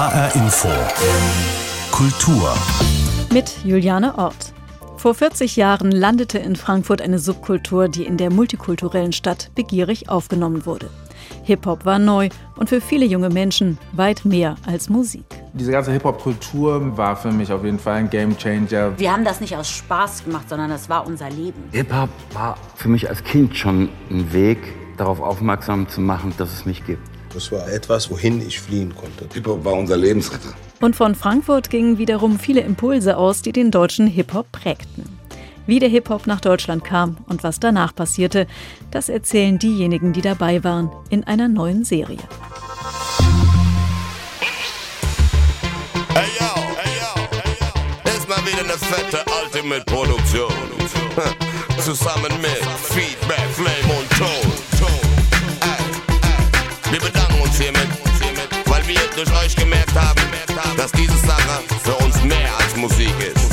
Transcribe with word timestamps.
HR 0.00 0.34
Info. 0.34 0.68
Kultur. 1.92 2.54
Mit 3.34 3.54
Juliane 3.66 4.16
Ort. 4.16 4.54
Vor 4.96 5.14
40 5.14 5.56
Jahren 5.56 5.92
landete 5.92 6.38
in 6.38 6.56
Frankfurt 6.56 7.02
eine 7.02 7.18
Subkultur, 7.18 7.86
die 7.88 8.06
in 8.06 8.16
der 8.16 8.32
multikulturellen 8.32 9.12
Stadt 9.12 9.50
begierig 9.54 10.08
aufgenommen 10.08 10.64
wurde. 10.64 10.88
Hip-Hop 11.42 11.84
war 11.84 11.98
neu 11.98 12.30
und 12.56 12.70
für 12.70 12.80
viele 12.80 13.04
junge 13.04 13.28
Menschen 13.28 13.76
weit 13.92 14.24
mehr 14.24 14.54
als 14.66 14.88
Musik. 14.88 15.26
Diese 15.52 15.70
ganze 15.70 15.92
Hip-Hop-Kultur 15.92 16.96
war 16.96 17.14
für 17.14 17.30
mich 17.30 17.52
auf 17.52 17.62
jeden 17.62 17.78
Fall 17.78 17.96
ein 17.96 18.08
Game-Changer. 18.08 18.98
Wir 18.98 19.12
haben 19.12 19.26
das 19.26 19.42
nicht 19.42 19.54
aus 19.54 19.68
Spaß 19.68 20.24
gemacht, 20.24 20.48
sondern 20.48 20.70
das 20.70 20.88
war 20.88 21.06
unser 21.06 21.28
Leben. 21.28 21.62
Hip-Hop 21.72 22.08
war 22.32 22.56
für 22.74 22.88
mich 22.88 23.06
als 23.06 23.22
Kind 23.22 23.54
schon 23.54 23.90
ein 24.08 24.32
Weg, 24.32 24.60
darauf 24.96 25.20
aufmerksam 25.20 25.90
zu 25.90 26.00
machen, 26.00 26.32
dass 26.38 26.54
es 26.54 26.64
mich 26.64 26.86
gibt. 26.86 27.19
Das 27.32 27.52
war 27.52 27.68
etwas, 27.68 28.10
wohin 28.10 28.44
ich 28.44 28.60
fliehen 28.60 28.94
konnte. 28.94 29.26
Hip-Hop 29.32 29.64
war 29.64 29.74
unser 29.74 29.96
Lebensretter. 29.96 30.52
Und 30.80 30.96
von 30.96 31.14
Frankfurt 31.14 31.70
gingen 31.70 31.98
wiederum 31.98 32.38
viele 32.38 32.60
Impulse 32.60 33.16
aus, 33.16 33.42
die 33.42 33.52
den 33.52 33.70
deutschen 33.70 34.06
Hip-Hop 34.06 34.50
prägten. 34.50 35.04
Wie 35.66 35.78
der 35.78 35.88
Hip-Hop 35.88 36.26
nach 36.26 36.40
Deutschland 36.40 36.82
kam 36.82 37.18
und 37.28 37.44
was 37.44 37.60
danach 37.60 37.94
passierte, 37.94 38.48
das 38.90 39.08
erzählen 39.08 39.58
diejenigen, 39.58 40.12
die 40.12 40.22
dabei 40.22 40.64
waren, 40.64 40.90
in 41.10 41.22
einer 41.24 41.46
neuen 41.48 41.84
Serie. 41.84 42.18
Hey 46.14 46.28
yo, 46.40 46.46
hey 46.76 46.92
yo, 46.98 47.22
hey 47.30 47.56
yo. 47.60 48.10
Ist 48.10 48.28
mal 48.28 48.38
wieder 48.44 48.64
eine 48.64 48.78
fette 48.78 49.24
Ultimate-Produktion. 49.44 50.52
Zusammen 51.78 52.32
mit 52.40 52.64
Feedback, 52.82 53.46
Flame 53.52 54.00
und 54.00 54.10
Tone. 54.18 54.49
Hiermit, 57.60 57.88
weil 58.66 58.86
wir 58.86 59.00
durch 59.14 59.30
euch 59.44 59.54
gemerkt 59.54 59.94
haben, 59.94 60.20
dass 60.76 60.92
diese 60.92 61.16
Sache 61.18 61.62
für 61.82 61.94
uns 62.04 62.22
mehr 62.24 62.50
als 62.58 62.76
Musik 62.76 63.14
ist. 63.20 63.50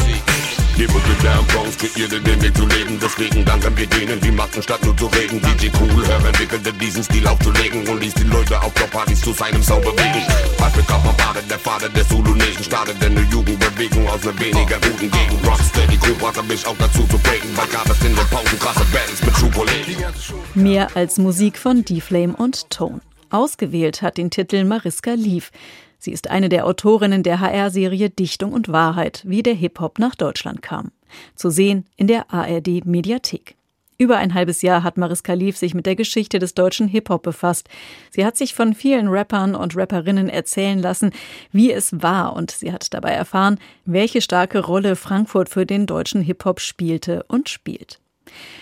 Gib 0.78 0.94
uns 0.94 1.08
mit 1.08 1.24
Lärmpongs, 1.24 1.76
kreierte 1.76 2.22
den 2.22 2.40
Weg 2.40 2.56
zu 2.56 2.68
leben. 2.68 3.00
Deswegen 3.02 3.44
danken 3.44 3.76
wir 3.76 3.88
denen, 3.88 4.22
die 4.22 4.30
machten 4.30 4.62
statt 4.62 4.84
nur 4.86 4.96
zu 4.96 5.08
reden. 5.08 5.42
DJ 5.42 5.70
Cool, 5.80 6.06
Hör 6.06 6.24
entwickelte 6.24 6.72
diesen 6.72 7.04
Stil 7.04 7.26
aufzulegen 7.26 7.88
und 7.88 8.00
ließ 8.00 8.14
die 8.14 8.26
Leute 8.26 8.62
auf 8.62 8.72
Partys 8.92 9.22
zu 9.22 9.34
seinem 9.34 9.64
Sound 9.64 9.84
bewegen. 9.84 10.22
Patrick 10.58 10.88
Kampernbade, 10.88 11.42
der 11.50 11.58
Vater 11.58 11.90
der 11.90 12.08
Zulu 12.08 12.36
Nation, 12.36 12.64
startete 12.64 13.08
eine 13.08 13.22
Jugendbewegung 13.22 14.08
aus 14.08 14.22
einer 14.22 14.40
weniger 14.40 14.78
guten 14.80 15.10
Gegend. 15.10 15.48
Rocksteady 15.48 15.98
Crew 15.98 16.14
brachte 16.20 16.44
mich 16.44 16.66
auch 16.68 16.76
dazu 16.78 17.04
zu 17.08 17.18
breaken, 17.18 17.50
weil 17.56 17.68
gab 17.68 17.90
es 17.90 18.00
in 18.02 18.16
den 18.16 18.28
Pausen 18.28 18.60
krasse 18.60 18.86
Battles 18.92 19.24
mit 19.24 19.36
Schuhkollegen. 19.36 19.96
Mehr 20.54 20.90
als 20.96 21.18
Musik 21.18 21.58
von 21.58 21.84
D-Flame 21.84 22.36
und 22.36 22.70
Tone. 22.70 23.02
Ausgewählt 23.30 24.02
hat 24.02 24.18
den 24.18 24.30
Titel 24.30 24.64
Mariska 24.64 25.14
Lief. 25.14 25.52
Sie 26.00 26.12
ist 26.12 26.30
eine 26.30 26.50
der 26.50 26.66
Autorinnen 26.66 27.24
der 27.24 27.40
HR-Serie 27.40 28.10
Dichtung 28.10 28.54
und 28.54 28.72
Wahrheit, 28.72 29.24
wie 29.26 29.44
der 29.44 29.56
Hip-Hop 29.56 30.00
nach 30.00 30.16
Deutschland 30.16 30.62
kam. 30.62 30.92
Zu 31.36 31.50
sehen 31.50 31.86
in 31.96 32.08
der 32.08 32.32
ARD-Mediathek. 32.34 33.56
Über 34.00 34.18
ein 34.18 34.36
halbes 34.36 34.62
Jahr 34.62 34.84
hat 34.84 34.98
Mariska 34.98 35.34
Lief 35.34 35.58
sich 35.58 35.74
mit 35.74 35.88
der 35.88 35.96
Geschichte 35.96 36.38
des 36.38 36.54
deutschen 36.54 36.88
Hip-Hop 36.88 37.24
befasst. 37.24 37.68
Sie 38.12 38.24
hat 38.24 38.38
sich 38.38 38.54
von 38.54 38.76
vielen 38.76 39.08
Rappern 39.08 39.56
und 39.56 39.76
Rapperinnen 39.76 40.30
erzählen 40.30 40.80
lassen, 40.80 41.12
wie 41.52 41.72
es 41.72 42.00
war, 42.02 42.36
und 42.36 42.52
sie 42.52 42.72
hat 42.72 42.94
dabei 42.94 43.12
erfahren, 43.12 43.58
welche 43.86 44.22
starke 44.22 44.60
Rolle 44.60 44.96
Frankfurt 44.96 45.50
für 45.50 45.66
den 45.66 45.88
deutschen 45.88 46.22
Hip-Hop 46.22 46.60
spielte 46.60 47.24
und 47.28 47.50
spielt. 47.50 48.00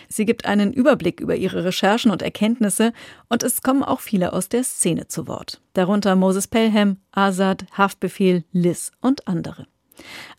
Sie 0.07 0.25
gibt 0.25 0.45
einen 0.45 0.73
Überblick 0.73 1.19
über 1.19 1.35
ihre 1.35 1.63
Recherchen 1.63 2.11
und 2.11 2.21
Erkenntnisse 2.21 2.93
und 3.29 3.43
es 3.43 3.61
kommen 3.61 3.83
auch 3.83 3.99
viele 3.99 4.33
aus 4.33 4.49
der 4.49 4.63
Szene 4.63 5.07
zu 5.07 5.27
Wort. 5.27 5.61
Darunter 5.73 6.15
Moses 6.15 6.47
Pelham, 6.47 6.97
Azad, 7.11 7.65
Haftbefehl, 7.71 8.43
Liz 8.51 8.91
und 9.01 9.27
andere. 9.27 9.67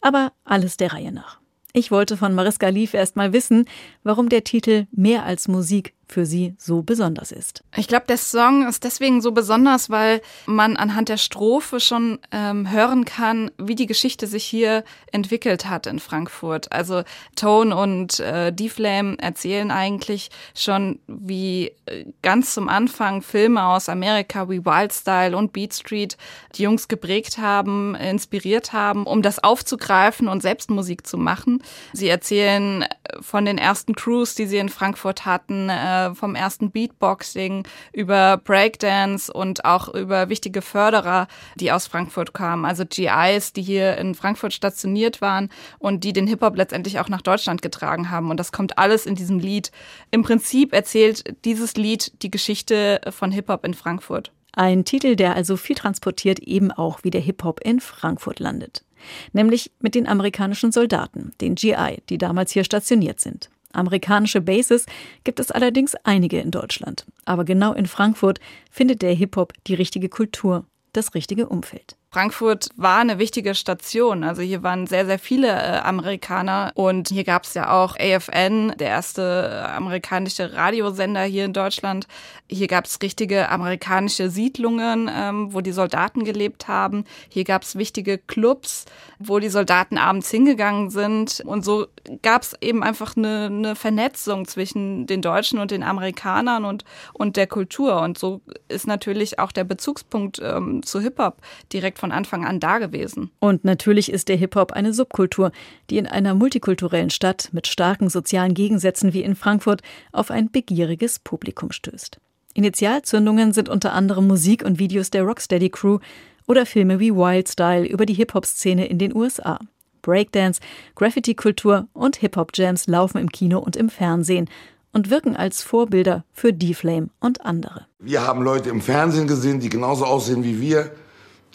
Aber 0.01 0.33
alles 0.45 0.77
der 0.77 0.93
Reihe 0.93 1.13
nach. 1.13 1.41
Ich 1.73 1.91
wollte 1.91 2.17
von 2.17 2.35
Mariska 2.35 2.69
Lief 2.69 2.95
erst 2.95 3.17
mal 3.17 3.35
wissen, 3.35 3.67
warum 4.03 4.31
der 4.31 4.45
Titel 4.45 4.87
Mehr 4.93 5.25
als 5.25 5.47
Musik 5.47 5.93
für 6.09 6.25
sie 6.25 6.55
so 6.59 6.83
besonders 6.83 7.33
ist. 7.33 7.63
Ich 7.77 7.89
glaube, 7.89 8.07
der 8.09 8.17
Song 8.17 8.67
ist 8.69 8.85
deswegen 8.85 9.21
so 9.21 9.33
besonders, 9.33 9.91
weil 9.91 10.23
man 10.47 10.77
anhand 10.77 11.09
der 11.09 11.17
Strophe 11.17 11.81
schon 11.81 12.19
ähm, 12.31 12.71
hören 12.71 13.05
kann, 13.05 13.51
wie 13.59 13.75
die 13.75 13.87
Geschichte 13.87 14.27
sich 14.27 14.45
hier 14.45 14.85
entwickelt 15.11 15.69
hat 15.69 15.87
in 15.87 15.99
Frankfurt. 15.99 16.71
Also 16.71 17.03
Tone 17.35 17.77
und 17.77 18.21
äh, 18.21 18.53
D-Flame 18.53 19.19
erzählen 19.19 19.71
eigentlich 19.71 20.31
schon, 20.55 21.01
wie 21.09 21.73
äh, 21.87 22.05
ganz 22.23 22.55
zum 22.55 22.69
Anfang 22.69 23.23
Filme 23.23 23.65
aus 23.65 23.89
Amerika 23.89 24.49
wie 24.49 24.65
Wild 24.65 24.93
Style 24.93 25.37
und 25.37 25.53
Beat 25.53 25.75
Street 25.75 26.17
die 26.55 26.63
Jungs 26.63 26.87
geprägt 26.87 27.39
haben, 27.39 27.97
inspiriert 27.97 28.73
haben, 28.73 29.07
um 29.07 29.23
das 29.23 29.43
aufzugreifen 29.43 30.29
und 30.29 30.41
selbst 30.41 30.71
Musik 30.71 31.07
zu 31.07 31.19
machen. 31.19 31.63
Sie 31.93 32.09
erzählen 32.09 32.85
von 33.21 33.45
den 33.45 33.59
ersten 33.59 33.95
Crews, 33.95 34.35
die 34.35 34.47
sie 34.47 34.59
in 34.59 34.69
Frankfurt 34.69 35.25
hatten, 35.25 35.69
äh, 35.69 36.15
vom 36.15 36.35
ersten 36.35 36.71
Beatboxing 36.71 37.67
über 37.93 38.37
Breakdance 38.39 39.33
und 39.33 39.65
auch 39.65 39.93
über 39.93 40.29
wichtige 40.29 40.63
Förderer, 40.63 41.29
die 41.57 41.73
aus 41.73 41.87
Frankfurt 41.87 42.35
kamen. 42.35 42.65
Also 42.65 42.85
GIs, 42.85 43.53
die 43.53 43.63
hier 43.63 43.97
in 43.99 44.15
Frankfurt 44.15 44.53
stationiert 44.53 45.21
waren 45.21 45.51
und 45.79 46.05
die 46.05 46.13
den 46.13 46.27
Hip-Hop 46.27 46.57
letztendlich 46.57 47.01
auch 47.01 47.09
nach 47.09 47.23
Deutschland 47.23 47.63
getragen 47.63 48.11
haben. 48.11 48.31
Und 48.31 48.39
das 48.39 48.53
kommt 48.53 48.79
alles 48.79 49.07
in 49.07 49.15
diesem 49.15 49.39
Lied. 49.39 49.71
Im 50.11 50.23
Prinzip 50.23 50.73
erzählt 50.73 51.25
dieses 51.45 51.75
Lied 51.75 52.23
die 52.23 52.31
Geschichte 52.31 53.01
von 53.11 53.31
Hip-Hop 53.31 53.65
in 53.65 53.75
Frankfurt. 53.75 54.33
Ein 54.53 54.87
Titel, 54.87 55.17
der 55.17 55.35
also 55.35 55.59
viel 55.59 55.77
transportiert, 55.77 56.39
eben 56.39 56.73
auch 56.73 57.05
wie 57.05 57.11
der 57.11 57.21
Hip-Hop 57.21 57.61
in 57.61 57.79
Frankfurt 57.79 58.41
landet. 58.41 58.86
Nämlich 59.33 59.71
mit 59.81 59.95
den 59.95 60.07
amerikanischen 60.07 60.73
Soldaten, 60.73 61.33
den 61.41 61.55
GI, 61.55 62.03
die 62.09 62.19
damals 62.19 62.53
hier 62.53 62.65
stationiert 62.65 63.21
sind. 63.21 63.51
Amerikanische 63.73 64.41
Bases 64.41 64.87
gibt 65.25 65.39
es 65.39 65.51
allerdings 65.51 65.95
einige 66.05 66.41
in 66.41 66.51
Deutschland. 66.51 67.05
Aber 67.25 67.45
genau 67.45 67.75
in 67.75 67.87
Frankfurt 67.87 68.41
findet 68.71 69.03
der 69.03 69.13
Hip-Hop 69.13 69.53
die 69.67 69.75
richtige 69.75 70.09
Kultur, 70.09 70.65
das 70.93 71.15
richtige 71.15 71.49
Umfeld. 71.49 71.97
Frankfurt 72.11 72.69
war 72.77 72.99
eine 72.99 73.19
wichtige 73.19 73.55
Station. 73.55 74.25
Also 74.25 74.41
hier 74.41 74.63
waren 74.63 74.87
sehr, 74.87 75.05
sehr 75.07 75.19
viele 75.19 75.49
äh, 75.49 75.79
Amerikaner 75.81 76.73
und 76.75 77.09
hier 77.09 77.25
gab 77.25 77.45
es 77.45 77.55
ja 77.55 77.71
auch 77.71 77.97
AFN, 77.99 78.75
der 78.79 78.89
erste 78.89 79.23
äh, 79.23 79.71
amerikanische 79.73 80.55
Radiosender 80.55 81.25
hier 81.25 81.45
in 81.45 81.53
Deutschland. 81.53 82.07
Hier 82.49 82.69
gab 82.69 82.85
es 82.87 83.03
richtige 83.03 83.49
amerikanische 83.49 84.31
Siedlungen, 84.31 85.11
ähm, 85.13 85.53
wo 85.53 85.61
die 85.61 85.73
Soldaten 85.73 86.25
gelebt 86.25 86.69
haben. 86.69 87.05
Hier 87.29 87.45
gab 87.45 87.63
es 87.63 87.77
wichtige 87.77 88.19
Clubs, 88.19 88.87
wo 89.19 89.39
die 89.41 89.49
Soldaten 89.49 89.99
abends 89.99 90.31
hingegangen 90.31 90.91
sind. 90.91 91.43
Und 91.45 91.65
so 91.65 91.87
gab 92.23 92.43
es 92.43 92.55
eben 92.61 92.83
einfach 92.83 93.17
eine, 93.17 93.47
eine 93.47 93.75
Vernetzung 93.75 94.47
zwischen 94.47 95.07
den 95.07 95.23
Deutschen 95.23 95.59
und 95.59 95.71
den 95.71 95.83
Amerikanern 95.83 96.65
und, 96.65 96.85
und 97.13 97.37
der 97.37 97.49
Kultur. 97.49 98.01
Und 98.01 98.17
so 98.17 98.41
ist 98.69 98.87
natürlich 98.87 99.39
auch 99.39 99.51
der 99.51 99.65
Bezugspunkt 99.65 100.41
ähm, 100.43 100.83
zu 100.85 101.01
Hip-Hop 101.01 101.39
direkt 101.73 101.96
von 101.99 102.07
von 102.07 102.13
Anfang 102.13 102.45
an 102.45 102.61
da 102.61 102.79
gewesen. 102.79 103.33
Und 103.41 103.65
natürlich 103.65 104.13
ist 104.13 104.29
der 104.29 104.37
Hip-Hop 104.37 104.71
eine 104.71 104.95
Subkultur, 104.95 105.51
die 105.91 105.99
in 105.99 106.07
einer 106.07 106.35
multikulturellen 106.35 107.11
Stadt 107.11 107.49
mit 107.51 107.67
starken 107.67 108.09
sozialen 108.09 108.55
Gegensätzen 108.55 109.13
wie 109.13 109.23
in 109.23 109.35
Frankfurt 109.35 109.83
auf 110.13 110.31
ein 110.31 110.53
begieriges 110.53 111.19
Publikum 111.19 111.73
stößt. 111.73 112.21
Initialzündungen 112.55 113.53
sind 113.53 113.69
unter 113.69 113.93
anderem 113.93 114.29
Musik 114.29 114.65
und 114.65 114.79
Videos 114.79 115.11
der 115.11 115.25
Rocksteady 115.25 115.69
Crew 115.69 115.99
oder 116.47 116.65
Filme 116.65 117.01
wie 117.01 117.13
Wild 117.13 117.49
Style 117.49 117.85
über 117.85 118.07
die 118.07 118.15
Hip-Hop-Szene 118.15 118.87
in 118.87 118.99
den 118.99 119.13
USA. 119.13 119.59
Breakdance, 120.03 120.61
Graffiti-Kultur 120.95 121.89
und 121.93 122.15
Hip-Hop-Jams 122.19 122.87
laufen 122.87 123.19
im 123.19 123.33
Kino 123.33 123.59
und 123.59 123.75
im 123.75 123.89
Fernsehen 123.91 124.49
und 124.93 125.11
wirken 125.11 125.35
als 125.35 125.65
Vorbilder 125.65 126.25
für 126.33 126.53
D-Flame 126.53 127.09
und 127.19 127.45
andere. 127.45 127.87
Wir 127.99 128.25
haben 128.25 128.43
Leute 128.43 128.71
im 128.71 128.81
Fernsehen 128.81 129.27
gesehen, 129.27 129.59
die 129.59 129.71
genauso 129.71 130.05
aussehen 130.05 130.45
wie 130.45 130.61
wir 130.61 130.93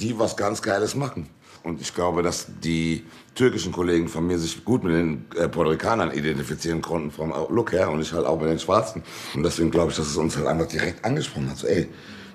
die 0.01 0.17
was 0.17 0.35
ganz 0.35 0.61
Geiles 0.61 0.95
machen. 0.95 1.29
Und 1.63 1.79
ich 1.79 1.93
glaube, 1.93 2.23
dass 2.23 2.47
die 2.63 3.05
türkischen 3.35 3.71
Kollegen 3.71 4.07
von 4.07 4.25
mir 4.25 4.39
sich 4.39 4.65
gut 4.65 4.83
mit 4.83 4.93
den 4.95 5.25
äh, 5.35 5.47
Puerto 5.47 5.69
Ricanern 5.69 6.11
identifizieren 6.11 6.81
konnten 6.81 7.11
vom 7.11 7.31
Look 7.49 7.71
her 7.71 7.91
und 7.91 8.01
ich 8.01 8.11
halt 8.13 8.25
auch 8.25 8.39
mit 8.39 8.49
den 8.49 8.59
Schwarzen. 8.59 9.03
Und 9.35 9.43
deswegen 9.43 9.69
glaube 9.69 9.91
ich, 9.91 9.97
dass 9.97 10.07
es 10.07 10.17
uns 10.17 10.35
halt 10.35 10.47
einfach 10.47 10.67
direkt 10.67 11.05
angesprochen 11.05 11.49
hat. 11.51 11.57
So, 11.57 11.67
ey, 11.67 11.87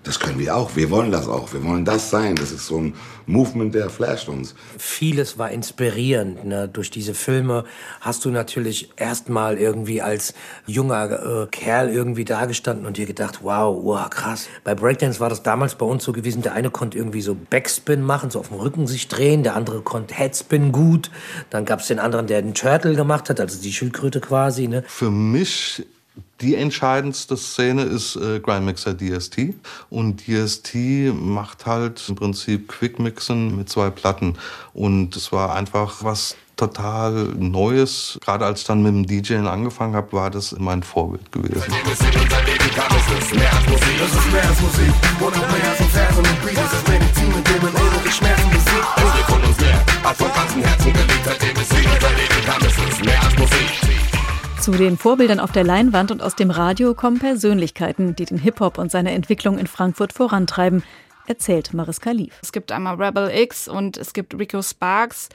das 0.06 0.20
können 0.20 0.38
wir 0.38 0.56
auch. 0.56 0.76
Wir 0.76 0.90
wollen 0.90 1.10
das 1.10 1.26
auch. 1.26 1.52
Wir 1.52 1.64
wollen 1.64 1.84
das 1.84 2.10
sein. 2.10 2.36
Das 2.36 2.52
ist 2.52 2.66
so 2.66 2.78
ein 2.78 2.94
Movement, 3.26 3.74
der 3.74 3.90
flasht 3.90 4.28
uns. 4.28 4.54
Vieles 4.78 5.36
war 5.36 5.50
inspirierend. 5.50 6.44
Ne? 6.44 6.68
Durch 6.68 6.92
diese 6.92 7.12
Filme 7.12 7.64
hast 8.00 8.24
du 8.24 8.30
natürlich 8.30 8.90
erstmal 8.96 9.58
irgendwie 9.58 10.00
als 10.00 10.32
junger 10.64 11.42
äh, 11.42 11.46
Kerl 11.48 11.88
irgendwie 11.88 12.24
dagestanden 12.24 12.86
und 12.86 12.98
dir 12.98 13.06
gedacht, 13.06 13.40
wow, 13.42 13.76
wow, 13.82 14.08
krass. 14.08 14.46
Bei 14.62 14.76
Breakdance 14.76 15.18
war 15.18 15.28
das 15.28 15.42
damals 15.42 15.74
bei 15.74 15.86
uns 15.86 16.04
so 16.04 16.12
gewesen, 16.12 16.40
der 16.42 16.52
eine 16.52 16.70
konnte 16.70 16.96
irgendwie 16.96 17.22
so 17.22 17.34
Backspin 17.34 18.02
machen, 18.02 18.30
so 18.30 18.38
auf 18.38 18.48
dem 18.48 18.58
Rücken 18.58 18.86
sich 18.86 19.08
drehen, 19.08 19.42
der 19.42 19.56
andere 19.56 19.80
konnte 19.80 20.14
Headspin 20.14 20.70
gut. 20.70 21.10
Dann 21.50 21.64
gab 21.64 21.80
es 21.80 21.88
den 21.88 21.98
anderen, 21.98 22.28
der 22.28 22.42
den 22.42 22.54
Turtle 22.54 22.94
gemacht 22.94 23.28
hat, 23.28 23.40
also 23.40 23.60
die 23.60 23.72
Schildkröte 23.72 24.20
quasi. 24.20 24.68
Ne? 24.68 24.84
Für 24.86 25.10
mich 25.10 25.84
Die 26.40 26.54
entscheidendste 26.54 27.36
Szene 27.36 27.82
ist 27.82 28.16
äh, 28.16 28.40
Grindmixer 28.40 28.94
DST. 28.94 29.54
Und 29.88 30.26
DST 30.26 30.74
macht 31.14 31.66
halt 31.66 32.02
im 32.08 32.14
Prinzip 32.14 32.68
Quickmixen 32.68 33.56
mit 33.56 33.68
zwei 33.68 33.90
Platten. 33.90 34.36
Und 34.74 35.16
es 35.16 35.32
war 35.32 35.54
einfach 35.54 36.04
was 36.04 36.36
total 36.56 37.12
Neues. 37.38 38.18
Gerade 38.22 38.44
als 38.46 38.60
ich 38.60 38.66
dann 38.66 38.82
mit 38.82 38.92
dem 38.92 39.06
DJing 39.06 39.46
angefangen 39.46 39.94
habe, 39.94 40.12
war 40.12 40.30
das 40.30 40.54
mein 40.58 40.82
Vorbild 40.82 41.30
gewesen. 41.32 41.72
Zu 54.66 54.72
den 54.72 54.98
Vorbildern 54.98 55.38
auf 55.38 55.52
der 55.52 55.62
Leinwand 55.62 56.10
und 56.10 56.20
aus 56.20 56.34
dem 56.34 56.50
Radio 56.50 56.92
kommen 56.92 57.20
Persönlichkeiten, 57.20 58.16
die 58.16 58.24
den 58.24 58.36
Hip-Hop 58.36 58.78
und 58.78 58.90
seine 58.90 59.12
Entwicklung 59.12 59.58
in 59.58 59.68
Frankfurt 59.68 60.12
vorantreiben, 60.12 60.82
erzählt 61.28 61.72
Mariska 61.72 62.10
Lief. 62.10 62.36
Es 62.42 62.50
gibt 62.50 62.72
einmal 62.72 63.00
Rebel 63.00 63.30
X 63.32 63.68
und 63.68 63.96
es 63.96 64.12
gibt 64.12 64.36
Rico 64.36 64.60
Sparks, 64.62 65.28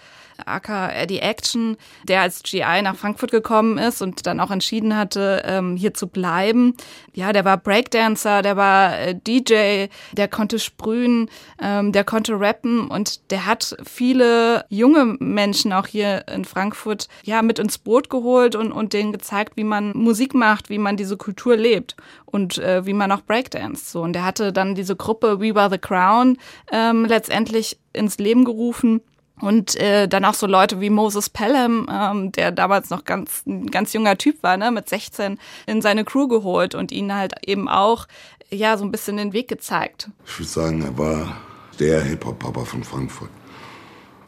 aka 0.46 0.92
Eddie 0.92 1.20
Action, 1.20 1.78
der 2.04 2.22
als 2.22 2.44
GI 2.44 2.82
nach 2.82 2.96
Frankfurt 2.96 3.32
gekommen 3.32 3.78
ist 3.78 4.02
und 4.02 4.26
dann 4.26 4.40
auch 4.40 4.52
entschieden 4.52 4.96
hatte, 4.96 5.44
ähm, 5.46 5.76
hier 5.76 5.94
zu 5.94 6.08
bleiben. 6.08 6.76
Ja, 7.14 7.34
der 7.34 7.46
war 7.46 7.58
Breakdancer, 7.58 8.42
der 8.42 8.58
war 8.58 8.98
äh, 9.00 9.16
DJ, 9.16 9.88
der 10.14 10.28
konnte 10.28 10.60
sprühen, 10.60 11.30
ähm, 11.62 11.92
der 11.92 12.04
konnte 12.04 12.40
rappen 12.40 12.88
und 12.88 13.32
der 13.32 13.46
hat 13.46 13.76
viele 13.84 14.66
junge 14.70 15.18
Menschen 15.20 15.74
auch 15.74 15.88
hier 15.88 16.26
in 16.28 16.46
Frankfurt 16.46 17.08
ja 17.24 17.42
mit 17.42 17.60
ins 17.60 17.78
Boot 17.78 18.10
geholt 18.10 18.56
und, 18.56 18.72
und 18.72 18.94
denen 18.94 19.12
gezeigt, 19.12 19.58
wie 19.58 19.64
man 19.64 19.92
Musik 19.96 20.34
macht, 20.34 20.70
wie 20.70 20.78
man 20.78 20.98
diese 20.98 21.18
Kultur 21.18 21.56
lebt 21.56 21.96
und 22.26 22.58
äh, 22.58 22.86
wie 22.86 22.94
man 22.94 23.12
auch 23.12 23.22
Breakdance. 23.22 23.92
So 23.92 24.02
und 24.02 24.14
der 24.14 24.26
hatte 24.26 24.54
dann 24.54 24.76
diese 24.76 24.96
Gruppe 24.96 25.40
We 25.40 25.56
Were 25.56 25.70
the 25.70 25.78
Crown 25.78 26.38
ähm, 26.72 27.06
letztendlich 27.06 27.78
ins 27.94 28.18
Leben 28.18 28.46
gerufen 28.46 29.02
und 29.42 29.76
äh, 29.76 30.08
dann 30.08 30.26
auch 30.26 30.34
so 30.34 30.48
Leute 30.48 30.80
wie 30.80 30.90
Moses 30.90 31.30
Pelham, 31.30 31.88
ähm, 31.92 32.32
der 32.32 32.52
damals 32.52 32.90
noch 32.90 33.04
ganz 33.04 33.44
ein 33.46 33.70
ganz 33.70 33.94
junger 33.94 34.18
Typ 34.18 34.42
war, 34.44 34.58
ne, 34.58 34.72
mit 34.72 34.88
16 34.88 35.40
in 35.66 35.82
seine 35.82 36.06
Crew 36.06 36.28
geholt 36.28 36.76
und 36.76 36.92
ihnen 36.92 37.14
halt 37.14 37.34
eben 37.46 37.68
auch 37.68 38.08
ja 38.52 38.78
so 38.78 38.86
ein 38.86 38.92
bisschen 38.92 39.18
den 39.18 39.34
Weg 39.34 39.48
gezeigt. 39.48 40.10
Ich 40.26 40.40
würde 40.40 40.50
sagen, 40.50 40.82
er 40.84 40.98
war 40.98 41.38
der 41.80 42.04
Hip-Hop-Papa 42.04 42.66
von 42.66 42.84
Frankfurt. 42.84 43.30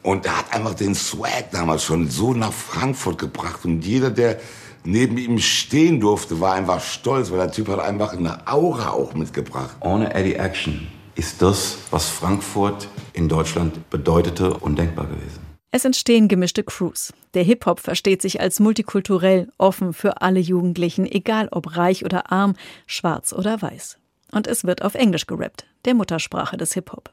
Und 0.02 0.26
er 0.26 0.38
hat 0.38 0.52
einfach 0.52 0.74
den 0.74 0.94
Swag 0.94 1.50
damals 1.50 1.84
schon 1.84 2.10
so 2.10 2.34
nach 2.34 2.52
Frankfurt 2.52 3.18
gebracht. 3.18 3.64
Und 3.64 3.86
jeder, 3.86 4.10
der 4.10 4.38
neben 4.84 5.16
ihm 5.16 5.38
stehen 5.38 5.98
durfte, 5.98 6.40
war 6.40 6.54
einfach 6.54 6.80
stolz, 6.80 7.30
weil 7.30 7.38
der 7.38 7.52
Typ 7.52 7.68
hat 7.68 7.80
einfach 7.80 8.12
eine 8.12 8.46
Aura 8.46 8.90
auch 8.90 9.14
mitgebracht. 9.14 9.76
Ohne 9.80 10.12
Eddie 10.14 10.34
Action 10.34 10.88
ist 11.14 11.40
das, 11.40 11.78
was 11.90 12.08
Frankfurt 12.08 12.88
in 13.14 13.28
Deutschland 13.28 13.88
bedeutete, 13.90 14.54
undenkbar 14.54 15.06
gewesen. 15.06 15.40
Es 15.70 15.84
entstehen 15.84 16.28
gemischte 16.28 16.62
Crews. 16.62 17.12
Der 17.34 17.42
Hip-Hop 17.42 17.80
versteht 17.80 18.22
sich 18.22 18.40
als 18.40 18.60
multikulturell, 18.60 19.48
offen 19.58 19.92
für 19.92 20.20
alle 20.22 20.38
Jugendlichen, 20.38 21.04
egal 21.04 21.48
ob 21.50 21.76
reich 21.76 22.04
oder 22.04 22.30
arm, 22.30 22.54
schwarz 22.86 23.32
oder 23.32 23.60
weiß. 23.60 23.98
Und 24.30 24.46
es 24.46 24.64
wird 24.64 24.82
auf 24.82 24.94
Englisch 24.94 25.26
gerappt, 25.26 25.66
der 25.84 25.94
Muttersprache 25.94 26.56
des 26.56 26.74
Hip-Hop. 26.74 27.10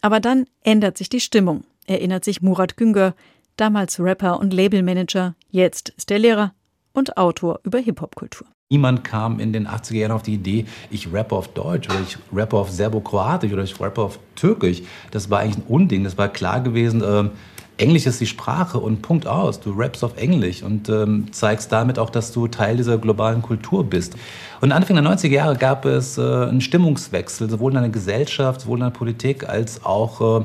Aber 0.00 0.18
dann 0.18 0.46
ändert 0.62 0.98
sich 0.98 1.08
die 1.08 1.20
Stimmung, 1.20 1.64
erinnert 1.86 2.24
sich 2.24 2.42
Murat 2.42 2.76
Güngör, 2.76 3.14
damals 3.56 4.00
Rapper 4.00 4.40
und 4.40 4.52
Labelmanager, 4.52 5.36
jetzt 5.50 5.90
ist 5.90 6.10
er 6.10 6.18
Lehrer 6.18 6.54
und 6.92 7.16
Autor 7.16 7.60
über 7.62 7.78
Hip-Hop-Kultur. 7.78 8.48
Niemand 8.72 9.02
kam 9.02 9.40
in 9.40 9.52
den 9.52 9.66
80er 9.66 9.96
Jahren 9.96 10.12
auf 10.12 10.22
die 10.22 10.34
Idee, 10.34 10.64
ich 10.92 11.12
rappe 11.12 11.34
auf 11.34 11.48
Deutsch 11.48 11.88
oder 11.88 11.98
ich 12.06 12.16
rappe 12.32 12.56
auf 12.56 12.70
Serbokroatisch 12.70 13.52
oder 13.52 13.64
ich 13.64 13.80
rappe 13.80 14.00
auf 14.00 14.20
Türkisch. 14.36 14.82
Das 15.10 15.28
war 15.28 15.40
eigentlich 15.40 15.56
ein 15.56 15.64
Unding. 15.66 16.04
Das 16.04 16.16
war 16.16 16.28
klar 16.28 16.60
gewesen, 16.60 17.02
äh, 17.02 17.30
Englisch 17.78 18.06
ist 18.06 18.20
die 18.20 18.26
Sprache 18.26 18.78
und 18.78 19.02
Punkt 19.02 19.26
aus. 19.26 19.58
Du 19.58 19.72
rappst 19.72 20.04
auf 20.04 20.16
Englisch 20.16 20.62
und 20.62 20.88
ähm, 20.88 21.32
zeigst 21.32 21.72
damit 21.72 21.98
auch, 21.98 22.10
dass 22.10 22.30
du 22.30 22.46
Teil 22.46 22.76
dieser 22.76 22.96
globalen 22.96 23.42
Kultur 23.42 23.82
bist. 23.82 24.14
Und 24.60 24.70
Anfang 24.70 24.94
der 24.94 25.04
90er 25.04 25.30
Jahre 25.30 25.56
gab 25.56 25.84
es 25.84 26.16
äh, 26.16 26.20
einen 26.20 26.60
Stimmungswechsel, 26.60 27.50
sowohl 27.50 27.74
in 27.74 27.80
der 27.80 27.90
Gesellschaft, 27.90 28.60
sowohl 28.60 28.78
in 28.78 28.84
der 28.84 28.90
Politik 28.90 29.48
als 29.48 29.84
auch 29.84 30.44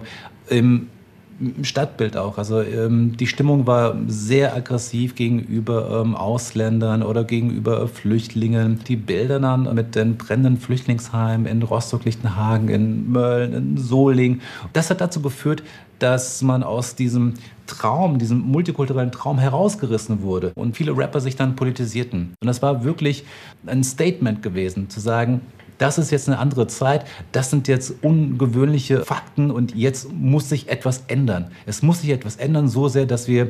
äh, 0.49 0.57
im 0.57 0.87
Stadtbild 1.63 2.15
auch. 2.15 2.37
Also 2.37 2.61
ähm, 2.61 3.17
die 3.17 3.27
Stimmung 3.27 3.67
war 3.67 3.95
sehr 4.07 4.55
aggressiv 4.55 5.15
gegenüber 5.15 6.01
ähm, 6.01 6.15
Ausländern 6.15 7.03
oder 7.03 7.23
gegenüber 7.23 7.87
Flüchtlingen. 7.87 8.79
Die 8.87 8.95
Bilder 8.95 9.39
dann 9.39 9.73
mit 9.75 9.95
den 9.95 10.17
brennenden 10.17 10.57
Flüchtlingsheimen 10.57 11.45
in 11.45 11.61
Rostock-Lichtenhagen, 11.61 12.69
in 12.69 13.11
Mölln, 13.11 13.53
in 13.53 13.77
Solingen. 13.77 14.41
Das 14.73 14.89
hat 14.89 15.01
dazu 15.01 15.21
geführt, 15.21 15.63
dass 15.99 16.41
man 16.41 16.63
aus 16.63 16.95
diesem 16.95 17.33
Traum, 17.67 18.19
diesem 18.19 18.39
multikulturellen 18.39 19.11
Traum 19.11 19.39
herausgerissen 19.39 20.21
wurde 20.21 20.51
und 20.55 20.75
viele 20.75 20.95
Rapper 20.95 21.19
sich 21.19 21.35
dann 21.35 21.55
politisierten. 21.55 22.33
Und 22.39 22.47
das 22.47 22.61
war 22.61 22.83
wirklich 22.83 23.25
ein 23.65 23.83
Statement 23.83 24.43
gewesen, 24.43 24.89
zu 24.89 24.99
sagen, 24.99 25.41
das 25.77 25.97
ist 25.97 26.11
jetzt 26.11 26.27
eine 26.27 26.39
andere 26.39 26.67
Zeit, 26.67 27.05
das 27.31 27.49
sind 27.49 27.67
jetzt 27.67 27.93
ungewöhnliche 28.01 29.03
Fakten 29.03 29.51
und 29.51 29.75
jetzt 29.75 30.11
muss 30.11 30.49
sich 30.49 30.69
etwas 30.69 31.03
ändern. 31.07 31.51
Es 31.65 31.81
muss 31.81 32.01
sich 32.01 32.09
etwas 32.11 32.37
ändern, 32.37 32.67
so 32.67 32.87
sehr, 32.87 33.05
dass 33.05 33.27
wir 33.27 33.47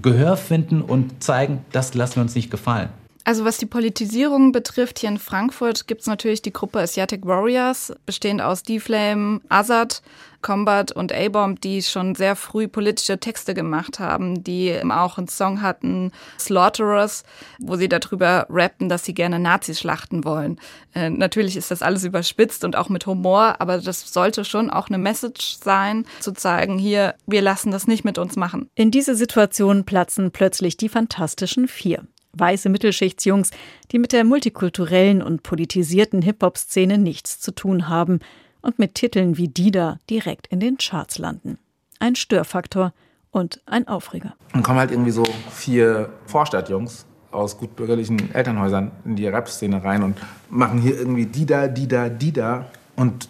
Gehör 0.00 0.36
finden 0.36 0.80
und 0.80 1.22
zeigen, 1.22 1.64
das 1.72 1.94
lassen 1.94 2.16
wir 2.16 2.22
uns 2.22 2.34
nicht 2.34 2.50
gefallen. 2.50 2.88
Also 3.28 3.44
was 3.44 3.58
die 3.58 3.66
Politisierung 3.66 4.52
betrifft, 4.52 5.00
hier 5.00 5.10
in 5.10 5.18
Frankfurt 5.18 5.86
gibt 5.86 6.00
es 6.00 6.06
natürlich 6.06 6.40
die 6.40 6.50
Gruppe 6.50 6.78
Asiatic 6.78 7.26
Warriors, 7.26 7.92
bestehend 8.06 8.40
aus 8.40 8.62
D-Flame, 8.62 9.42
Azad, 9.50 10.00
Combat 10.40 10.92
und 10.92 11.12
A-Bomb, 11.12 11.60
die 11.60 11.82
schon 11.82 12.14
sehr 12.14 12.36
früh 12.36 12.68
politische 12.68 13.20
Texte 13.20 13.52
gemacht 13.52 14.00
haben, 14.00 14.42
die 14.44 14.80
auch 14.90 15.18
einen 15.18 15.28
Song 15.28 15.60
hatten, 15.60 16.10
Slaughterers, 16.38 17.24
wo 17.58 17.76
sie 17.76 17.90
darüber 17.90 18.46
rappen, 18.48 18.88
dass 18.88 19.04
sie 19.04 19.12
gerne 19.12 19.38
Nazis 19.38 19.78
schlachten 19.78 20.24
wollen. 20.24 20.58
Äh, 20.94 21.10
natürlich 21.10 21.58
ist 21.58 21.70
das 21.70 21.82
alles 21.82 22.04
überspitzt 22.04 22.64
und 22.64 22.76
auch 22.76 22.88
mit 22.88 23.04
Humor, 23.04 23.56
aber 23.58 23.76
das 23.76 24.10
sollte 24.10 24.46
schon 24.46 24.70
auch 24.70 24.88
eine 24.88 24.96
Message 24.96 25.58
sein, 25.62 26.06
zu 26.20 26.32
zeigen, 26.32 26.78
hier, 26.78 27.14
wir 27.26 27.42
lassen 27.42 27.72
das 27.72 27.86
nicht 27.86 28.06
mit 28.06 28.16
uns 28.16 28.36
machen. 28.36 28.70
In 28.74 28.90
diese 28.90 29.14
Situation 29.14 29.84
platzen 29.84 30.30
plötzlich 30.30 30.78
die 30.78 30.88
Fantastischen 30.88 31.68
Vier 31.68 32.06
weiße 32.38 32.68
Mittelschichtsjungs, 32.68 33.50
die 33.90 33.98
mit 33.98 34.12
der 34.12 34.24
multikulturellen 34.24 35.22
und 35.22 35.42
politisierten 35.42 36.22
Hip-Hop-Szene 36.22 36.98
nichts 36.98 37.40
zu 37.40 37.52
tun 37.52 37.88
haben 37.88 38.20
und 38.60 38.78
mit 38.78 38.94
Titeln 38.94 39.36
wie 39.36 39.48
Dida 39.48 39.98
direkt 40.10 40.46
in 40.48 40.60
den 40.60 40.78
Charts 40.78 41.18
landen. 41.18 41.58
Ein 41.98 42.14
Störfaktor 42.14 42.92
und 43.30 43.60
ein 43.66 43.88
Aufreger. 43.88 44.34
Dann 44.52 44.62
kommen 44.62 44.78
halt 44.78 44.90
irgendwie 44.90 45.10
so 45.10 45.24
vier 45.50 46.10
Vorstadtjungs 46.26 47.06
aus 47.30 47.58
gutbürgerlichen 47.58 48.34
Elternhäusern 48.34 48.90
in 49.04 49.16
die 49.16 49.26
Rap-Szene 49.26 49.84
rein 49.84 50.02
und 50.02 50.18
machen 50.48 50.80
hier 50.80 50.98
irgendwie 50.98 51.26
Dida, 51.26 51.68
Dida, 51.68 52.08
Dida 52.08 52.66
und 52.96 53.28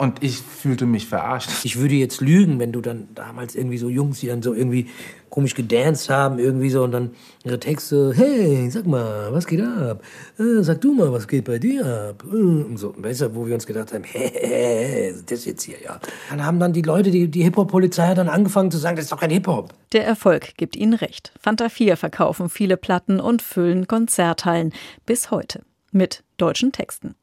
und 0.00 0.22
ich 0.22 0.38
fühlte 0.38 0.86
mich 0.86 1.06
verarscht. 1.06 1.50
Ich 1.62 1.78
würde 1.78 1.94
jetzt 1.94 2.22
lügen, 2.22 2.58
wenn 2.58 2.72
du 2.72 2.80
dann 2.80 3.08
damals 3.14 3.54
irgendwie 3.54 3.76
so 3.76 3.90
Jungs, 3.90 4.20
die 4.20 4.28
dann 4.28 4.40
so 4.40 4.54
irgendwie 4.54 4.88
komisch 5.28 5.54
gedanced 5.54 6.08
haben, 6.08 6.38
irgendwie 6.38 6.70
so, 6.70 6.82
und 6.84 6.92
dann 6.92 7.10
ihre 7.44 7.60
Texte, 7.60 8.14
hey, 8.16 8.70
sag 8.70 8.86
mal, 8.86 9.30
was 9.30 9.46
geht 9.46 9.60
ab? 9.60 10.02
Äh, 10.38 10.62
sag 10.62 10.80
du 10.80 10.94
mal, 10.94 11.12
was 11.12 11.28
geht 11.28 11.44
bei 11.44 11.58
dir 11.58 11.84
ab? 11.84 12.24
Äh, 12.32 12.34
und 12.34 12.78
so, 12.78 12.94
weißt 12.96 13.20
du, 13.20 13.34
wo 13.34 13.46
wir 13.46 13.52
uns 13.52 13.66
gedacht 13.66 13.92
haben, 13.92 14.04
hey, 14.10 15.14
das 15.26 15.44
jetzt 15.44 15.64
hier, 15.64 15.76
ja. 15.84 16.00
Dann 16.30 16.46
haben 16.46 16.58
dann 16.58 16.72
die 16.72 16.80
Leute, 16.80 17.10
die, 17.10 17.28
die 17.28 17.42
Hip-Hop-Polizei 17.42 18.14
dann 18.14 18.30
angefangen 18.30 18.70
zu 18.70 18.78
sagen, 18.78 18.96
das 18.96 19.04
ist 19.04 19.12
doch 19.12 19.20
kein 19.20 19.28
Hip-Hop. 19.28 19.74
Der 19.92 20.06
Erfolg 20.06 20.56
gibt 20.56 20.76
ihnen 20.76 20.94
recht. 20.94 21.34
Fanta 21.38 21.68
4 21.68 21.98
verkaufen 21.98 22.48
viele 22.48 22.78
Platten 22.78 23.20
und 23.20 23.42
füllen 23.42 23.86
Konzerthallen 23.86 24.72
bis 25.04 25.30
heute 25.30 25.60
mit 25.92 26.24
deutschen 26.38 26.72
Texten. 26.72 27.16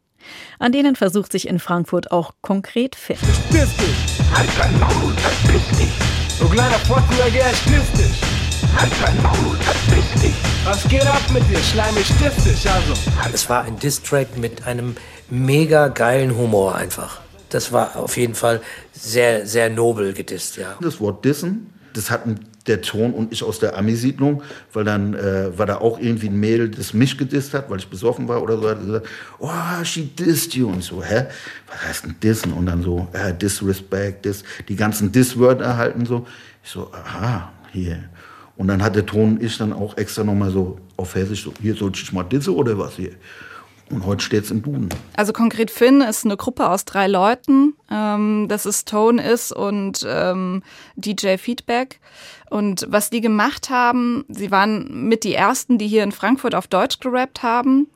An 0.59 0.71
denen 0.71 0.95
versucht 0.95 1.31
sich 1.31 1.47
in 1.47 1.59
Frankfurt 1.59 2.11
auch 2.11 2.33
konkret. 2.41 2.95
Verpiss 2.95 3.75
dich! 3.77 3.95
Halt 4.33 4.49
dein 4.59 4.79
Maul, 4.79 5.13
verpiss 5.13 5.77
dich! 5.77 5.91
Du 6.39 6.49
kleiner 6.49 6.77
Pottenberger, 6.87 7.45
verpiss 7.45 7.91
dich! 7.93 8.21
Halt 8.77 8.91
dein 9.03 9.21
Maul, 9.23 9.55
verpiss 9.57 10.21
dich! 10.21 10.35
Was 10.65 10.87
geht 10.87 11.05
ab 11.07 11.21
mit 11.31 11.49
dir, 11.49 11.59
schleimig, 11.59 12.05
dich 12.05 12.69
also! 12.69 12.93
Es 13.33 13.49
war 13.49 13.63
ein 13.63 13.79
Distrack 13.79 14.37
mit 14.37 14.65
einem 14.65 14.95
mega 15.29 15.87
geilen 15.87 16.35
Humor 16.35 16.75
einfach. 16.75 17.21
Das 17.49 17.71
war 17.71 17.95
auf 17.95 18.17
jeden 18.17 18.35
Fall 18.35 18.61
sehr, 18.91 19.47
sehr 19.47 19.69
nobel 19.69 20.13
gedisst, 20.13 20.57
ja. 20.57 20.75
Das 20.81 20.99
Wort 20.99 21.23
Dissen, 21.23 21.73
das 21.93 22.11
hatten 22.11 22.39
der 22.67 22.81
Ton 22.81 23.13
und 23.13 23.31
ich 23.31 23.43
aus 23.43 23.59
der 23.59 23.77
Ami-Siedlung, 23.77 24.43
weil 24.73 24.83
dann 24.83 25.13
äh, 25.13 25.57
war 25.57 25.65
da 25.65 25.77
auch 25.77 25.99
irgendwie 25.99 26.27
ein 26.27 26.39
Mädel, 26.39 26.69
das 26.69 26.93
mich 26.93 27.17
gedisst 27.17 27.53
hat, 27.53 27.69
weil 27.69 27.79
ich 27.79 27.87
besoffen 27.87 28.27
war 28.27 28.41
oder 28.41 28.57
so, 28.57 28.69
hat 28.69 28.79
gesagt, 28.79 29.07
oh, 29.39 29.83
she 29.83 30.05
dissed 30.05 30.53
you 30.55 30.67
und 30.67 30.83
so, 30.83 31.03
hä? 31.03 31.25
Was 31.67 31.87
heißt 31.87 32.05
denn 32.05 32.15
dissen? 32.21 32.53
Und 32.53 32.65
dann 32.65 32.83
so, 32.83 33.07
äh, 33.13 33.33
disrespect, 33.33 34.25
dis, 34.25 34.43
die 34.67 34.75
ganzen 34.75 35.11
Diss-Wörter 35.11 35.65
erhalten 35.65 36.05
so. 36.05 36.25
Ich 36.63 36.71
so, 36.71 36.91
aha, 36.91 37.51
hier. 37.71 38.09
Und 38.57 38.67
dann 38.67 38.81
hat 38.83 38.95
der 38.95 39.05
Ton 39.05 39.37
ich 39.39 39.57
dann 39.57 39.71
auch 39.71 39.95
extra 39.97 40.23
nochmal 40.23 40.49
so 40.49 40.79
auf 40.97 41.13
Hessisch 41.15 41.43
so, 41.43 41.53
hier 41.61 41.75
soll 41.75 41.91
ich 41.93 42.11
mal 42.11 42.23
diese 42.23 42.53
oder 42.53 42.77
was 42.77 42.95
hier? 42.95 43.11
Und 43.89 44.05
heute 44.05 44.23
steht 44.23 44.43
es 44.43 44.51
im 44.51 44.61
Duden. 44.61 44.89
Also 45.15 45.31
konkret 45.31 45.71
Finn 45.71 46.01
ist 46.01 46.25
eine 46.25 46.35
Gruppe 46.35 46.69
aus 46.69 46.83
drei 46.83 47.07
Leuten. 47.07 47.73
Ähm, 47.89 48.47
das 48.49 48.65
ist 48.65 48.87
Tone 48.87 49.23
Is 49.23 49.51
und 49.51 50.05
ähm, 50.07 50.61
DJ 50.95 51.37
Feedback. 51.37 51.99
Und 52.49 52.85
was 52.89 53.09
die 53.09 53.21
gemacht 53.21 53.69
haben, 53.69 54.25
sie 54.27 54.51
waren 54.51 55.07
mit 55.07 55.23
die 55.23 55.33
ersten, 55.33 55.77
die 55.77 55.87
hier 55.87 56.03
in 56.03 56.11
Frankfurt 56.11 56.55
auf 56.55 56.67
Deutsch 56.67 56.99
gerappt 56.99 57.43
haben. 57.43 57.87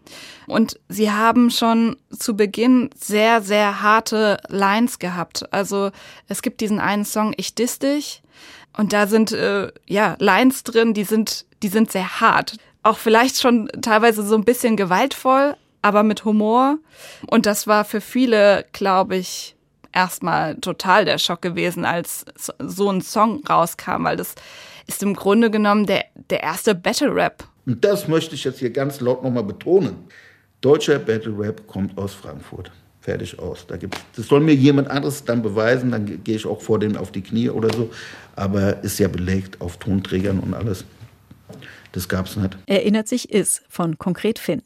Und 0.48 0.80
sie 0.88 1.12
haben 1.12 1.50
schon 1.50 1.98
zu 2.18 2.36
Beginn 2.36 2.90
sehr, 2.96 3.42
sehr 3.42 3.82
harte 3.82 4.38
Lines 4.48 5.00
gehabt. 5.00 5.52
Also 5.54 5.92
es 6.28 6.42
gibt 6.42 6.62
diesen 6.62 6.80
einen 6.80 7.06
Song, 7.06 7.34
Ich 7.36 7.56
diss 7.56 7.80
dich. 7.80 8.22
Und 8.78 8.94
da 8.94 9.08
sind 9.08 9.34
äh, 9.34 9.72
ja 9.88 10.16
Lines 10.20 10.64
drin, 10.64 10.94
die 10.94 11.04
sind, 11.04 11.46
die 11.62 11.68
sind 11.68 11.92
sehr 11.92 12.22
hart. 12.22 12.58
Auch 12.84 12.98
vielleicht 12.98 13.40
schon 13.40 13.68
teilweise 13.82 14.24
so 14.24 14.36
ein 14.36 14.46
bisschen 14.46 14.76
gewaltvoll, 14.76 15.56
aber 15.82 16.04
mit 16.04 16.26
Humor. 16.26 16.78
Und 17.28 17.46
das 17.46 17.68
war 17.68 17.86
für 17.86 18.02
viele, 18.02 18.66
glaube 18.72 19.18
ich, 19.18 19.56
erstmal 19.94 20.56
total 20.56 21.06
der 21.06 21.18
Schock 21.18 21.42
gewesen, 21.42 21.86
als 21.86 22.26
so 22.60 22.90
ein 22.90 23.02
Song 23.02 23.44
rauskam, 23.48 24.04
weil 24.04 24.18
das 24.18 24.36
ist 24.88 25.04
im 25.04 25.14
Grunde 25.16 25.52
genommen 25.52 25.86
der, 25.86 26.06
der 26.30 26.44
erste 26.44 26.76
Battle 26.76 27.14
Rap. 27.14 27.44
Und 27.66 27.84
das 27.84 28.08
möchte 28.08 28.36
ich 28.36 28.44
jetzt 28.44 28.60
hier 28.60 28.72
ganz 28.72 29.00
laut 29.00 29.24
nochmal 29.24 29.44
betonen. 29.44 29.96
Deutscher 30.62 31.00
Battle 31.00 31.38
Rap 31.38 31.68
kommt 31.68 31.98
aus 31.98 32.14
Frankfurt. 32.14 32.72
Fertig 33.02 33.40
aus. 33.40 33.66
Da 33.66 33.78
gibt's, 33.78 34.00
das 34.16 34.28
soll 34.28 34.42
mir 34.42 34.54
jemand 34.54 34.90
anderes 34.90 35.26
dann 35.26 35.42
beweisen, 35.42 35.92
dann 35.92 36.24
gehe 36.24 36.36
ich 36.36 36.46
auch 36.46 36.62
vor 36.62 36.78
denen 36.78 36.98
auf 36.98 37.12
die 37.12 37.22
Knie 37.22 37.50
oder 37.50 37.74
so. 37.74 37.90
Aber 38.36 38.84
ist 38.84 39.00
ja 39.00 39.08
belegt 39.08 39.60
auf 39.60 39.78
Tonträgern 39.78 40.40
und 40.40 40.54
alles. 40.54 40.86
Das 41.94 42.08
gab's 42.08 42.36
nicht. 42.36 42.58
Erinnert 42.68 43.08
sich 43.08 43.32
Is 43.32 43.64
von 43.70 43.98
Konkret 43.98 44.38
Finn. 44.38 44.62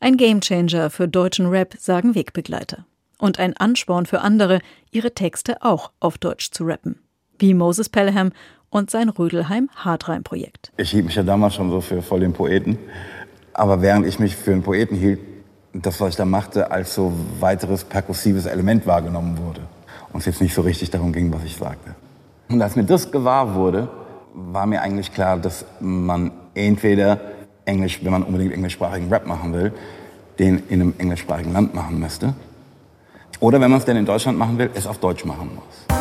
Ein 0.00 0.16
Gamechanger 0.16 0.90
für 0.90 1.08
deutschen 1.08 1.46
Rap, 1.46 1.74
sagen 1.78 2.14
Wegbegleiter. 2.14 2.84
Und 3.18 3.38
ein 3.38 3.56
Ansporn 3.56 4.06
für 4.06 4.20
andere, 4.22 4.60
ihre 4.90 5.12
Texte 5.12 5.62
auch 5.62 5.92
auf 6.00 6.18
Deutsch 6.18 6.50
zu 6.50 6.64
rappen. 6.64 6.98
Wie 7.38 7.54
Moses 7.54 7.88
Pelham 7.88 8.32
und 8.70 8.90
sein 8.90 9.08
Rödelheim-Hartreim-Projekt. 9.08 10.72
Ich 10.76 10.90
hielt 10.90 11.06
mich 11.06 11.16
ja 11.16 11.22
damals 11.22 11.54
schon 11.54 11.70
so 11.70 11.80
für 11.80 12.02
voll 12.02 12.20
den 12.20 12.32
Poeten. 12.32 12.78
Aber 13.52 13.82
während 13.82 14.06
ich 14.06 14.18
mich 14.18 14.36
für 14.36 14.52
einen 14.52 14.62
Poeten 14.62 14.96
hielt, 14.96 15.20
das, 15.72 16.00
was 16.00 16.10
ich 16.10 16.16
da 16.16 16.24
machte, 16.24 16.70
als 16.70 16.94
so 16.94 17.12
weiteres 17.40 17.84
perkussives 17.84 18.46
Element 18.46 18.86
wahrgenommen 18.86 19.38
wurde. 19.38 19.62
Und 20.12 20.20
es 20.20 20.26
jetzt 20.26 20.40
nicht 20.40 20.54
so 20.54 20.62
richtig 20.62 20.90
darum 20.90 21.12
ging, 21.12 21.32
was 21.32 21.44
ich 21.44 21.56
sagte. 21.56 21.94
Und 22.48 22.60
als 22.62 22.74
mir 22.74 22.84
das 22.84 23.12
gewahr 23.12 23.54
wurde, 23.54 23.88
war 24.34 24.66
mir 24.66 24.82
eigentlich 24.82 25.12
klar, 25.12 25.38
dass 25.38 25.64
man 25.80 26.32
entweder 26.54 27.20
Englisch, 27.70 28.00
wenn 28.02 28.10
man 28.12 28.22
unbedingt 28.24 28.52
englischsprachigen 28.52 29.08
Rap 29.08 29.26
machen 29.26 29.54
will, 29.54 29.72
den 30.38 30.62
in 30.68 30.80
einem 30.80 30.94
englischsprachigen 30.98 31.52
Land 31.52 31.74
machen 31.74 31.98
müsste. 31.98 32.34
Oder 33.38 33.60
wenn 33.60 33.70
man 33.70 33.78
es 33.78 33.86
denn 33.86 33.96
in 33.96 34.04
Deutschland 34.04 34.36
machen 34.38 34.58
will, 34.58 34.70
es 34.74 34.86
auf 34.86 34.98
Deutsch 34.98 35.24
machen 35.24 35.50
muss. 35.54 36.00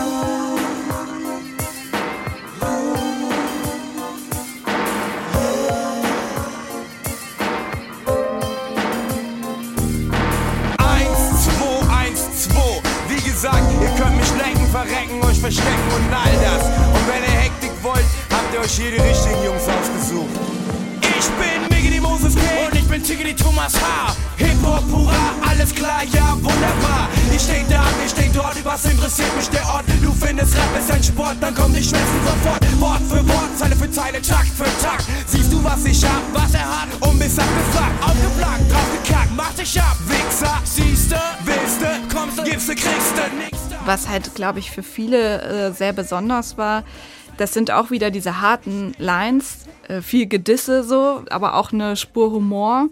Verrecken, 14.71 15.19
euch 15.23 15.39
verstecken 15.39 15.89
und 15.95 16.13
all 16.13 16.31
das. 16.45 16.63
Und 16.93 17.03
wenn 17.09 17.23
ihr 17.23 17.39
Hektik 17.41 17.71
wollt, 17.81 18.05
habt 18.29 18.53
ihr 18.53 18.59
euch 18.59 18.71
hier 18.71 18.91
Tiggity 23.09 23.33
Thomas 23.33 23.73
H. 23.73 24.15
Hip-Hop 24.37 24.87
pura, 24.87 25.33
alles 25.41 25.73
klar, 25.73 26.03
ja 26.13 26.35
wunderbar. 26.35 27.09
Ich 27.33 27.41
steh 27.41 27.65
da, 27.67 27.83
ich 28.05 28.11
steh 28.11 28.29
dort, 28.31 28.63
was 28.63 28.85
interessiert 28.85 29.35
mich 29.35 29.49
der 29.49 29.65
Ort? 29.65 29.85
Du 29.99 30.11
findest 30.11 30.55
Rap 30.55 30.77
ist 30.77 30.91
ein 30.91 31.01
Sport, 31.01 31.37
dann 31.41 31.55
komm 31.55 31.73
die 31.73 31.83
Schmerzen 31.83 32.19
sofort. 32.23 32.61
Wort 32.79 33.01
für 33.09 33.27
Wort, 33.27 33.57
Zeile 33.57 33.75
für 33.75 33.89
Zeile, 33.89 34.21
Takt 34.21 34.49
für 34.49 34.69
Takt. 34.83 35.05
Siehst 35.25 35.51
du, 35.51 35.63
was 35.63 35.83
ich 35.85 36.05
hab, 36.05 36.21
was 36.33 36.53
er 36.53 36.69
hat 36.69 36.89
und 36.99 37.17
bist 37.17 37.39
abgefuckt, 37.39 38.03
aufgeplagt, 38.03 38.71
draufgekackt, 38.71 39.31
mach 39.35 39.53
dich 39.53 39.81
ab, 39.81 39.97
Wichser. 40.05 40.61
Siehste, 40.63 41.19
willste, 41.45 41.87
du, 42.37 42.43
gibst 42.43 42.69
du, 42.69 42.75
kriegst 42.75 43.13
du, 43.17 43.37
nix. 43.43 43.57
Was 43.85 44.07
halt, 44.07 44.35
glaube 44.35 44.59
ich, 44.59 44.69
für 44.69 44.83
viele 44.83 45.41
äh, 45.41 45.71
sehr 45.71 45.93
besonders 45.93 46.59
war, 46.59 46.83
das 47.37 47.53
sind 47.53 47.71
auch 47.71 47.89
wieder 47.89 48.11
diese 48.11 48.39
harten 48.39 48.93
Lines, 48.99 49.68
viel 50.01 50.27
Gedisse 50.27 50.83
so, 50.83 51.23
aber 51.29 51.55
auch 51.55 51.71
eine 51.71 51.95
Spur 51.95 52.31
Humor. 52.31 52.89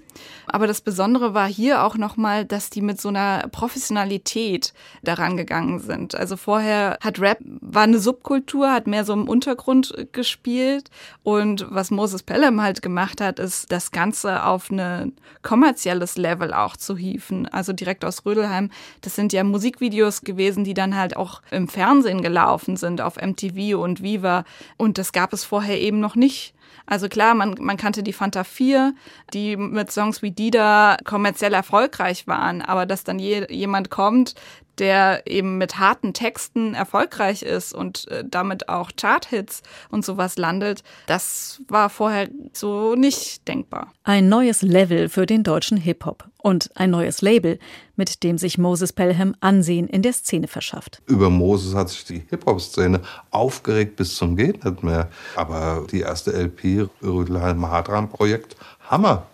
Aber 0.47 0.65
das 0.65 0.81
Besondere 0.81 1.33
war 1.33 1.47
hier 1.47 1.83
auch 1.83 1.97
nochmal, 1.97 2.45
dass 2.45 2.69
die 2.69 2.81
mit 2.81 3.01
so 3.01 3.09
einer 3.09 3.47
Professionalität 3.51 4.73
daran 5.03 5.35
gegangen 5.35 5.79
sind. 5.79 6.15
Also 6.15 6.37
vorher 6.37 6.97
hat 7.01 7.19
Rap, 7.19 7.39
war 7.43 7.83
eine 7.83 7.99
Subkultur, 7.99 8.71
hat 8.71 8.87
mehr 8.87 9.03
so 9.03 9.13
im 9.13 9.27
Untergrund 9.27 10.07
gespielt. 10.13 10.89
Und 11.23 11.67
was 11.69 11.91
Moses 11.91 12.23
Pelham 12.23 12.61
halt 12.61 12.81
gemacht 12.81 13.19
hat, 13.19 13.39
ist 13.39 13.71
das 13.71 13.91
Ganze 13.91 14.45
auf 14.45 14.71
ein 14.71 15.13
kommerzielles 15.41 16.17
Level 16.17 16.53
auch 16.53 16.77
zu 16.77 16.95
hieven. 16.95 17.47
Also 17.47 17.73
direkt 17.73 18.05
aus 18.05 18.25
Rödelheim. 18.25 18.71
Das 19.01 19.15
sind 19.15 19.33
ja 19.33 19.43
Musikvideos 19.43 20.21
gewesen, 20.21 20.63
die 20.63 20.73
dann 20.73 20.95
halt 20.95 21.17
auch 21.17 21.41
im 21.51 21.67
Fernsehen 21.67 22.21
gelaufen 22.21 22.77
sind, 22.77 23.01
auf 23.01 23.17
MTV 23.17 23.77
und 23.77 24.01
Viva. 24.01 24.45
Und 24.77 24.97
das 24.97 25.11
gab 25.11 25.33
es 25.33 25.43
vorher 25.43 25.79
eben 25.79 25.99
noch 25.99 26.15
nicht. 26.15 26.53
Also 26.85 27.09
klar, 27.09 27.33
man, 27.33 27.55
man 27.59 27.77
kannte 27.77 28.03
die 28.03 28.13
Fanta 28.13 28.43
4, 28.43 28.93
die 29.33 29.57
mit 29.57 29.91
Songs 29.91 30.21
wie 30.21 30.31
Dida 30.31 30.97
kommerziell 31.03 31.53
erfolgreich 31.53 32.27
waren, 32.27 32.61
aber 32.61 32.85
dass 32.85 33.03
dann 33.03 33.19
je, 33.19 33.45
jemand 33.49 33.89
kommt, 33.89 34.35
der 34.77 35.25
eben 35.25 35.57
mit 35.57 35.79
harten 35.79 36.13
Texten 36.13 36.73
erfolgreich 36.73 37.41
ist 37.41 37.73
und 37.73 38.07
äh, 38.09 38.23
damit 38.25 38.69
auch 38.69 38.91
Charthits 38.99 39.63
und 39.89 40.05
sowas 40.05 40.37
landet, 40.37 40.83
das 41.07 41.61
war 41.67 41.89
vorher 41.89 42.29
so 42.53 42.95
nicht 42.95 43.47
denkbar. 43.47 43.91
Ein 44.03 44.29
neues 44.29 44.61
Level 44.61 45.09
für 45.09 45.25
den 45.25 45.43
deutschen 45.43 45.77
Hip-Hop 45.77 46.25
und 46.47 46.71
ein 46.75 46.91
neues 46.91 47.21
Label, 47.21 47.59
mit 47.97 48.23
dem 48.23 48.37
sich 48.37 48.57
Moses 48.57 48.93
Pelham 48.93 49.35
Ansehen 49.41 49.85
in 49.85 50.01
der 50.01 50.13
Szene 50.13 50.47
verschafft. 50.47 51.01
Über 51.05 51.29
Moses 51.29 51.75
hat 51.75 51.89
sich 51.89 52.05
die 52.05 52.23
Hip-Hop-Szene 52.29 53.01
aufgeregt 53.31 53.97
bis 53.97 54.15
zum 54.15 54.37
Geht 54.37 54.63
nicht 54.63 54.81
mehr. 54.81 55.09
Aber 55.35 55.85
die 55.91 55.99
erste 55.99 56.31
LP, 56.31 56.87
Rödelheim 57.03 57.67
Hartram-Projekt, 57.67 58.55
Hammer. 58.89 59.25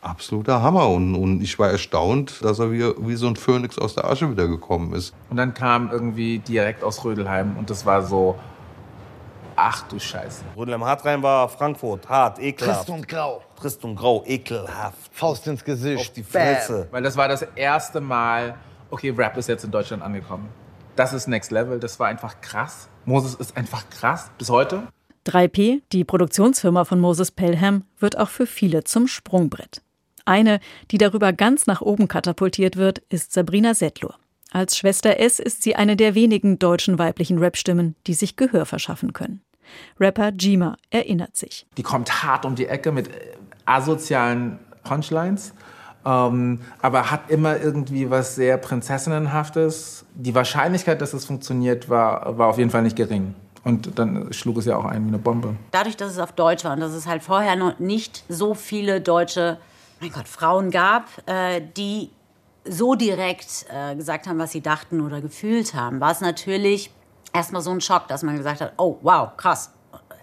Absoluter 0.00 0.62
Hammer. 0.62 0.88
Und, 0.88 1.14
und 1.14 1.42
ich 1.42 1.58
war 1.58 1.68
erstaunt, 1.68 2.42
dass 2.42 2.58
er 2.58 2.72
wie, 2.72 2.84
wie 3.06 3.16
so 3.16 3.26
ein 3.26 3.36
Phönix 3.36 3.78
aus 3.78 3.94
der 3.94 4.06
Asche 4.06 4.30
wiedergekommen 4.30 4.94
ist. 4.94 5.12
Und 5.28 5.36
dann 5.36 5.52
kam 5.52 5.90
irgendwie 5.90 6.38
direkt 6.38 6.82
aus 6.82 7.04
Rödelheim 7.04 7.58
und 7.58 7.68
das 7.68 7.84
war 7.84 8.02
so, 8.02 8.38
ach 9.56 9.82
du 9.88 9.98
Scheiße. 9.98 10.44
Rödelheim 10.56 10.84
Hartrein 10.84 11.22
war 11.22 11.48
Frankfurt, 11.48 12.08
hart, 12.08 12.38
ekelhaft. 12.38 12.86
Trist 12.86 12.90
und 12.90 13.08
grau. 13.08 13.42
Trist 13.56 13.84
und 13.84 13.96
grau, 13.96 14.22
ekelhaft. 14.26 15.10
Faust 15.12 15.46
ins 15.46 15.64
Gesicht. 15.64 16.00
Auf 16.00 16.12
die 16.12 16.22
Fresse. 16.22 16.88
Weil 16.90 17.02
das 17.02 17.16
war 17.16 17.28
das 17.28 17.42
erste 17.54 18.00
Mal, 18.00 18.56
okay, 18.90 19.10
Rap 19.10 19.36
ist 19.36 19.48
jetzt 19.48 19.64
in 19.64 19.70
Deutschland 19.70 20.02
angekommen. 20.02 20.48
Das 20.96 21.12
ist 21.12 21.26
Next 21.26 21.50
Level, 21.50 21.80
das 21.80 21.98
war 21.98 22.08
einfach 22.08 22.40
krass. 22.40 22.88
Moses 23.04 23.34
ist 23.34 23.56
einfach 23.56 23.88
krass, 23.90 24.30
bis 24.38 24.50
heute. 24.50 24.84
3P, 25.26 25.82
die 25.92 26.04
Produktionsfirma 26.04 26.84
von 26.84 27.00
Moses 27.00 27.30
Pelham, 27.30 27.84
wird 27.98 28.18
auch 28.18 28.28
für 28.28 28.46
viele 28.46 28.84
zum 28.84 29.08
Sprungbrett. 29.08 29.82
Eine, 30.26 30.60
die 30.90 30.98
darüber 30.98 31.32
ganz 31.32 31.66
nach 31.66 31.80
oben 31.80 32.08
katapultiert 32.08 32.76
wird, 32.76 33.00
ist 33.08 33.32
Sabrina 33.32 33.74
Settler. 33.74 34.14
Als 34.50 34.76
Schwester 34.78 35.18
S 35.18 35.40
ist 35.40 35.62
sie 35.62 35.74
eine 35.74 35.96
der 35.96 36.14
wenigen 36.14 36.58
deutschen 36.58 36.98
weiblichen 36.98 37.38
Rapstimmen, 37.38 37.96
die 38.06 38.14
sich 38.14 38.36
Gehör 38.36 38.66
verschaffen 38.66 39.12
können. 39.12 39.40
Rapper 40.00 40.30
Jima 40.30 40.76
erinnert 40.90 41.36
sich. 41.36 41.66
Die 41.76 41.82
kommt 41.82 42.22
hart 42.22 42.44
um 42.44 42.54
die 42.54 42.66
Ecke 42.66 42.92
mit 42.92 43.10
asozialen 43.64 44.58
Punchlines, 44.82 45.54
ähm, 46.04 46.60
aber 46.82 47.10
hat 47.10 47.30
immer 47.30 47.60
irgendwie 47.60 48.10
was 48.10 48.34
sehr 48.34 48.58
Prinzessinnenhaftes. 48.58 50.04
Die 50.14 50.34
Wahrscheinlichkeit, 50.34 51.00
dass 51.00 51.14
es 51.14 51.24
funktioniert, 51.24 51.88
war, 51.88 52.38
war 52.38 52.48
auf 52.48 52.58
jeden 52.58 52.70
Fall 52.70 52.82
nicht 52.82 52.96
gering. 52.96 53.34
Und 53.64 53.98
dann 53.98 54.30
schlug 54.32 54.58
es 54.58 54.66
ja 54.66 54.76
auch 54.76 54.84
ein 54.84 55.04
wie 55.04 55.08
eine 55.08 55.18
Bombe. 55.18 55.56
Dadurch, 55.70 55.96
dass 55.96 56.12
es 56.12 56.18
auf 56.18 56.32
Deutsch 56.32 56.64
war 56.64 56.74
und 56.74 56.80
dass 56.80 56.92
es 56.92 57.06
halt 57.06 57.22
vorher 57.22 57.56
noch 57.56 57.78
nicht 57.78 58.24
so 58.28 58.52
viele 58.52 59.00
deutsche 59.00 59.56
mein 60.00 60.12
Gott, 60.12 60.28
Frauen 60.28 60.70
gab, 60.70 61.08
äh, 61.26 61.62
die 61.76 62.10
so 62.64 62.94
direkt 62.94 63.66
äh, 63.70 63.94
gesagt 63.94 64.26
haben, 64.26 64.38
was 64.38 64.52
sie 64.52 64.60
dachten 64.60 65.00
oder 65.00 65.20
gefühlt 65.20 65.74
haben, 65.74 66.00
war 66.00 66.12
es 66.12 66.20
natürlich 66.20 66.90
erstmal 67.34 67.60
so 67.60 67.70
ein 67.70 67.80
Schock, 67.80 68.08
dass 68.08 68.22
man 68.22 68.36
gesagt 68.36 68.62
hat, 68.62 68.72
oh 68.78 68.98
wow, 69.02 69.36
krass. 69.36 69.70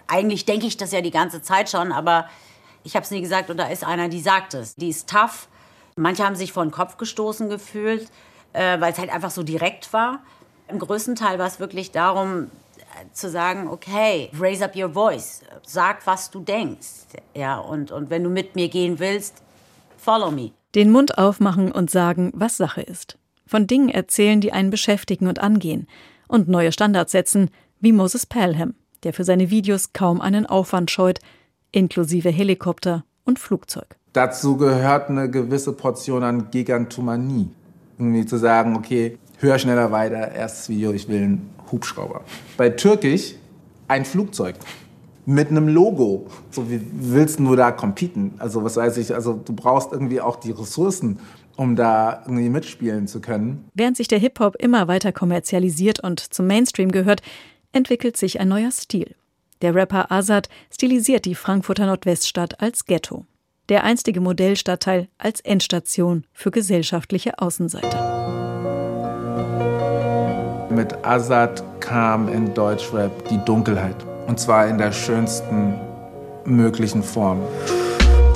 Eigentlich 0.07 0.45
denke 0.45 0.65
ich 0.65 0.77
das 0.77 0.91
ja 0.91 1.01
die 1.01 1.11
ganze 1.11 1.41
Zeit 1.41 1.69
schon, 1.69 1.91
aber 1.91 2.27
ich 2.83 2.95
habe 2.95 3.03
es 3.03 3.11
nie 3.11 3.21
gesagt 3.21 3.49
und 3.49 3.57
da 3.57 3.67
ist 3.67 3.83
einer, 3.83 4.09
die 4.09 4.21
sagt 4.21 4.55
es. 4.55 4.75
Die 4.75 4.89
ist 4.89 5.09
tough. 5.09 5.47
Manche 5.95 6.25
haben 6.25 6.35
sich 6.35 6.51
vor 6.51 6.63
den 6.63 6.71
Kopf 6.71 6.97
gestoßen 6.97 7.49
gefühlt, 7.49 8.09
äh, 8.53 8.79
weil 8.79 8.91
es 8.91 8.97
halt 8.97 9.13
einfach 9.13 9.31
so 9.31 9.43
direkt 9.43 9.93
war. 9.93 10.19
Im 10.67 10.79
größten 10.79 11.15
Teil 11.15 11.37
war 11.37 11.47
es 11.47 11.59
wirklich 11.59 11.91
darum, 11.91 12.49
zu 13.13 13.29
sagen, 13.29 13.67
okay, 13.67 14.29
raise 14.37 14.63
up 14.63 14.75
your 14.75 14.89
voice, 14.89 15.41
sag, 15.65 16.05
was 16.05 16.29
du 16.29 16.41
denkst. 16.41 17.07
Ja, 17.33 17.57
und, 17.57 17.91
und 17.91 18.09
wenn 18.09 18.23
du 18.23 18.29
mit 18.29 18.55
mir 18.55 18.69
gehen 18.69 18.99
willst, 18.99 19.41
follow 19.97 20.31
me. 20.31 20.51
Den 20.75 20.91
Mund 20.91 21.17
aufmachen 21.17 21.71
und 21.71 21.89
sagen, 21.89 22.31
was 22.33 22.57
Sache 22.57 22.81
ist. 22.81 23.17
Von 23.45 23.67
Dingen 23.67 23.89
erzählen, 23.89 24.39
die 24.39 24.53
einen 24.53 24.69
beschäftigen 24.69 25.27
und 25.27 25.39
angehen. 25.39 25.87
Und 26.31 26.47
neue 26.47 26.71
Standards 26.71 27.11
setzen, 27.11 27.49
wie 27.81 27.91
Moses 27.91 28.25
Pelham, 28.25 28.73
der 29.03 29.11
für 29.11 29.25
seine 29.25 29.49
Videos 29.49 29.91
kaum 29.91 30.21
einen 30.21 30.45
Aufwand 30.45 30.89
scheut, 30.89 31.19
inklusive 31.73 32.29
Helikopter 32.29 33.03
und 33.25 33.37
Flugzeug. 33.37 33.97
Dazu 34.13 34.55
gehört 34.55 35.09
eine 35.09 35.29
gewisse 35.29 35.73
Portion 35.73 36.23
an 36.23 36.49
Gigantomanie. 36.49 37.49
Irgendwie 37.99 38.25
zu 38.25 38.37
sagen, 38.37 38.77
okay, 38.77 39.17
höher, 39.39 39.59
schneller, 39.59 39.91
weiter, 39.91 40.31
erstes 40.31 40.69
Video, 40.69 40.93
ich 40.93 41.09
will 41.09 41.21
einen 41.21 41.49
Hubschrauber. 41.69 42.21
Bei 42.55 42.69
Türkisch 42.69 43.35
ein 43.89 44.05
Flugzeug 44.05 44.55
mit 45.25 45.49
einem 45.49 45.67
Logo. 45.67 46.27
So, 46.49 46.69
wie 46.69 46.79
willst 46.93 47.39
du 47.41 47.55
da 47.57 47.73
competen? 47.73 48.35
Also, 48.37 48.63
was 48.63 48.77
weiß 48.77 48.95
ich, 48.97 49.13
also 49.13 49.33
du 49.33 49.51
brauchst 49.51 49.91
irgendwie 49.91 50.21
auch 50.21 50.37
die 50.37 50.51
Ressourcen, 50.51 51.19
um 51.61 51.75
da 51.75 52.23
irgendwie 52.25 52.49
mitspielen 52.49 53.07
zu 53.07 53.21
können. 53.21 53.69
Während 53.75 53.95
sich 53.95 54.07
der 54.07 54.17
Hip-Hop 54.17 54.55
immer 54.55 54.87
weiter 54.87 55.11
kommerzialisiert 55.11 55.99
und 55.99 56.19
zum 56.19 56.47
Mainstream 56.47 56.91
gehört, 56.91 57.21
entwickelt 57.71 58.17
sich 58.17 58.39
ein 58.39 58.47
neuer 58.47 58.71
Stil. 58.71 59.13
Der 59.61 59.75
Rapper 59.75 60.11
Azad 60.11 60.49
stilisiert 60.73 61.25
die 61.25 61.35
Frankfurter 61.35 61.85
Nordweststadt 61.85 62.59
als 62.61 62.85
Ghetto. 62.85 63.27
Der 63.69 63.83
einstige 63.83 64.21
Modellstadtteil 64.21 65.07
als 65.19 65.39
Endstation 65.41 66.25
für 66.33 66.49
gesellschaftliche 66.49 67.37
Außenseiter. 67.37 68.17
Mit 70.71 71.05
Azad 71.05 71.63
kam 71.79 72.27
in 72.27 72.55
Deutschrap 72.55 73.29
die 73.29 73.37
Dunkelheit. 73.45 73.97
Und 74.25 74.39
zwar 74.39 74.65
in 74.65 74.79
der 74.79 74.91
schönsten 74.91 75.75
möglichen 76.43 77.03
Form. 77.03 77.39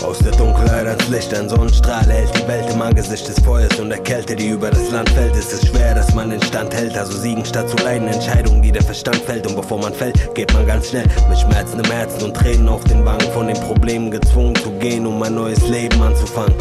Aus 0.05 0.19
der 0.19 0.33
Dunkelheit 0.33 0.85
als 0.85 1.09
Licht 1.09 1.33
ein 1.33 1.50
Sonnenstrahl 1.50 2.05
hält 2.05 2.29
die 2.38 2.47
Welt 2.47 2.69
im 2.69 2.79
Angesicht 2.79 3.27
des 3.27 3.39
Feuers 3.39 3.79
und 3.79 3.89
der 3.89 3.97
Kälte, 3.97 4.35
die 4.35 4.50
über 4.50 4.69
das 4.69 4.91
Land 4.91 5.09
fällt. 5.09 5.35
Ist 5.35 5.51
es 5.51 5.67
schwer, 5.67 5.95
dass 5.95 6.13
man 6.13 6.29
den 6.29 6.41
Stand 6.43 6.75
hält, 6.75 6.95
also 6.95 7.17
siegen 7.17 7.43
statt 7.43 7.67
zu 7.67 7.75
leiden. 7.77 8.07
Entscheidungen, 8.07 8.62
die 8.62 8.71
der 8.71 8.83
Verstand 8.83 9.15
fällt 9.15 9.47
und 9.47 9.55
bevor 9.55 9.79
man 9.79 9.95
fällt, 9.95 10.35
geht 10.35 10.53
man 10.53 10.67
ganz 10.67 10.89
schnell 10.89 11.07
mit 11.27 11.39
Schmerzen 11.39 11.79
im 11.79 11.91
Herzen 11.91 12.24
und 12.24 12.35
Tränen 12.35 12.69
auf 12.69 12.83
den 12.83 13.03
Wangen. 13.03 13.27
Von 13.33 13.47
den 13.47 13.59
Problemen 13.62 14.12
gezwungen 14.12 14.53
zu 14.57 14.69
gehen, 14.74 15.07
um 15.07 15.21
ein 15.24 15.33
neues 15.33 15.67
Leben 15.69 16.00
anzufangen. 16.00 16.53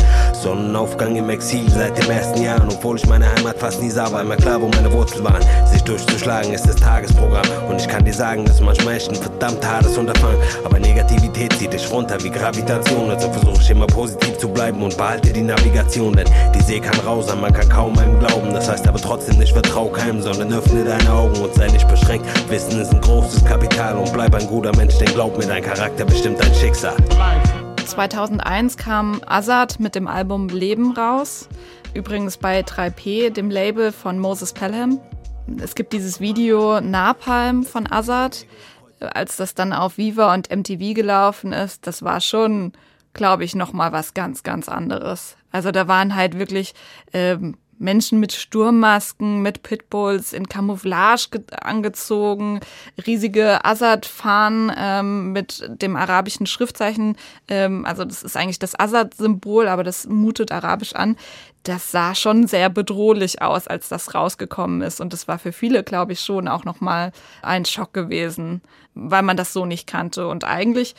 Sonnenaufgang 0.45 1.17
im 1.17 1.31
Exil 1.31 1.65
seit 1.71 1.97
dem 1.97 2.11
ersten 2.11 2.43
Jahr. 2.43 2.61
Und 2.61 2.71
obwohl 2.71 2.99
ich 2.99 3.07
meine 3.07 3.27
Heimat 3.35 3.59
fast 3.59 3.83
nie 3.83 3.89
sah, 3.89 4.13
war 4.13 4.21
immer 4.21 4.37
klar, 4.37 4.61
wo 4.61 4.69
meine 4.69 4.93
Wurzeln 4.93 5.25
waren. 5.25 5.43
Sich 5.67 5.83
durchzuschlagen 5.83 6.53
ist 6.53 6.69
das 6.69 6.77
Tagesprogramm. 6.77 7.47
Und 7.67 7.81
ich 7.81 7.89
kann 7.89 8.05
dir 8.05 8.13
sagen, 8.13 8.45
dass 8.45 8.61
manchmal 8.61 8.97
echt 8.97 9.09
ein 9.09 9.15
verdammt 9.15 9.67
hartes 9.67 9.97
Unterfangen. 9.97 10.37
Aber 10.63 10.79
Negativität 10.79 11.55
zieht 11.55 11.73
dich 11.73 11.91
runter 11.91 12.23
wie 12.23 12.29
Gravitation. 12.29 13.09
Also 13.09 13.33
versuche 13.33 13.59
ich 13.59 13.71
immer 13.71 13.87
positiv 13.87 14.37
zu 14.37 14.49
bleiben 14.49 14.83
und 14.83 14.95
behalte 14.99 15.33
die 15.33 15.41
Navigation. 15.41 16.15
Denn 16.15 16.29
die 16.55 16.63
See 16.63 16.79
kann 16.79 17.01
rau 17.07 17.23
sein, 17.23 17.41
man 17.41 17.55
kann 17.55 17.71
kaum 17.71 17.99
einem 17.99 18.19
glauben. 18.19 18.53
Das 18.53 18.69
heißt 18.69 18.87
aber 18.87 19.01
trotzdem 19.01 19.39
nicht 19.39 19.55
vertrau 19.55 19.87
keinem, 19.87 20.21
sondern 20.21 20.53
öffne 20.53 20.85
deine 20.85 21.11
Augen 21.11 21.41
und 21.41 21.55
sei 21.55 21.69
nicht 21.69 21.89
beschränkt. 21.89 22.27
Wissen 22.51 22.79
ist 22.83 22.93
ein 22.93 23.01
großes 23.01 23.47
Kapital 23.47 23.97
und 23.97 24.13
bleib 24.13 24.35
ein 24.35 24.47
guter 24.47 24.77
Mensch, 24.77 24.99
denn 24.99 25.09
glaub 25.15 25.39
mir, 25.39 25.47
dein 25.47 25.63
Charakter 25.63 26.05
bestimmt 26.05 26.39
dein 26.39 26.55
Schicksal. 26.55 26.97
2001 27.87 28.77
kam 28.77 29.21
Azad 29.27 29.79
mit 29.79 29.95
dem 29.95 30.09
Album 30.09 30.49
Leben 30.49 30.93
raus. 30.93 31.49
Übrigens 31.93 32.39
bei 32.39 32.61
3P, 32.61 33.31
dem 33.31 33.51
Label 33.51 33.93
von 33.93 34.19
Moses 34.19 34.53
Pelham. 34.53 35.01
Es 35.63 35.75
gibt 35.75 35.93
dieses 35.93 36.21
Video 36.21 36.81
Napalm 36.81 37.65
von 37.65 37.91
Azad. 37.91 38.47
Als 39.01 39.37
das 39.37 39.55
dann 39.55 39.73
auf 39.73 39.99
Viva 39.99 40.33
und 40.33 40.51
MTV 40.51 40.95
gelaufen 40.95 41.53
ist, 41.53 41.87
das 41.87 42.03
war 42.03 42.21
schon, 42.21 42.73
glaube 43.13 43.45
ich, 43.45 43.55
noch 43.55 43.73
mal 43.73 43.93
was 43.93 44.15
ganz, 44.15 44.43
ganz 44.43 44.69
anderes. 44.69 45.37
Also 45.53 45.71
da 45.71 45.87
waren 45.87 46.15
halt 46.15 46.39
wirklich 46.39 46.75
ähm, 47.13 47.57
Menschen 47.79 48.21
mit 48.21 48.33
Sturmmasken, 48.33 49.43
mit 49.43 49.63
Pitbulls 49.63 50.33
in 50.33 50.49
Camouflage 50.49 51.43
angezogen, 51.61 52.61
riesige 53.07 53.65
Assad-Fahnen 53.65 54.73
ähm, 54.77 55.33
mit 55.33 55.69
dem 55.81 55.97
arabischen 55.97 56.47
Schriftzeichen. 56.47 57.17
Ähm, 57.49 57.85
also 57.85 58.05
das 58.05 58.23
ist 58.23 58.37
eigentlich 58.37 58.59
das 58.59 58.79
Assad-Symbol, 58.79 59.69
aber 59.69 59.85
das 59.85 60.07
mutet 60.07 60.53
arabisch 60.53 60.95
an. 60.95 61.17
Das 61.63 61.91
sah 61.91 62.15
schon 62.15 62.47
sehr 62.47 62.69
bedrohlich 62.69 63.41
aus, 63.41 63.67
als 63.67 63.89
das 63.89 64.15
rausgekommen 64.15 64.83
ist. 64.83 65.01
Und 65.01 65.13
das 65.13 65.29
war 65.29 65.39
für 65.39 65.53
viele, 65.53 65.83
glaube 65.83 66.13
ich, 66.13 66.21
schon 66.21 66.47
auch 66.47 66.65
nochmal 66.65 67.13
ein 67.43 67.65
Schock 67.65 67.95
gewesen, 67.95 68.61
weil 68.95 69.23
man 69.23 69.37
das 69.37 69.53
so 69.53 69.65
nicht 69.65 69.87
kannte. 69.87 70.29
Und 70.29 70.45
eigentlich 70.45 70.95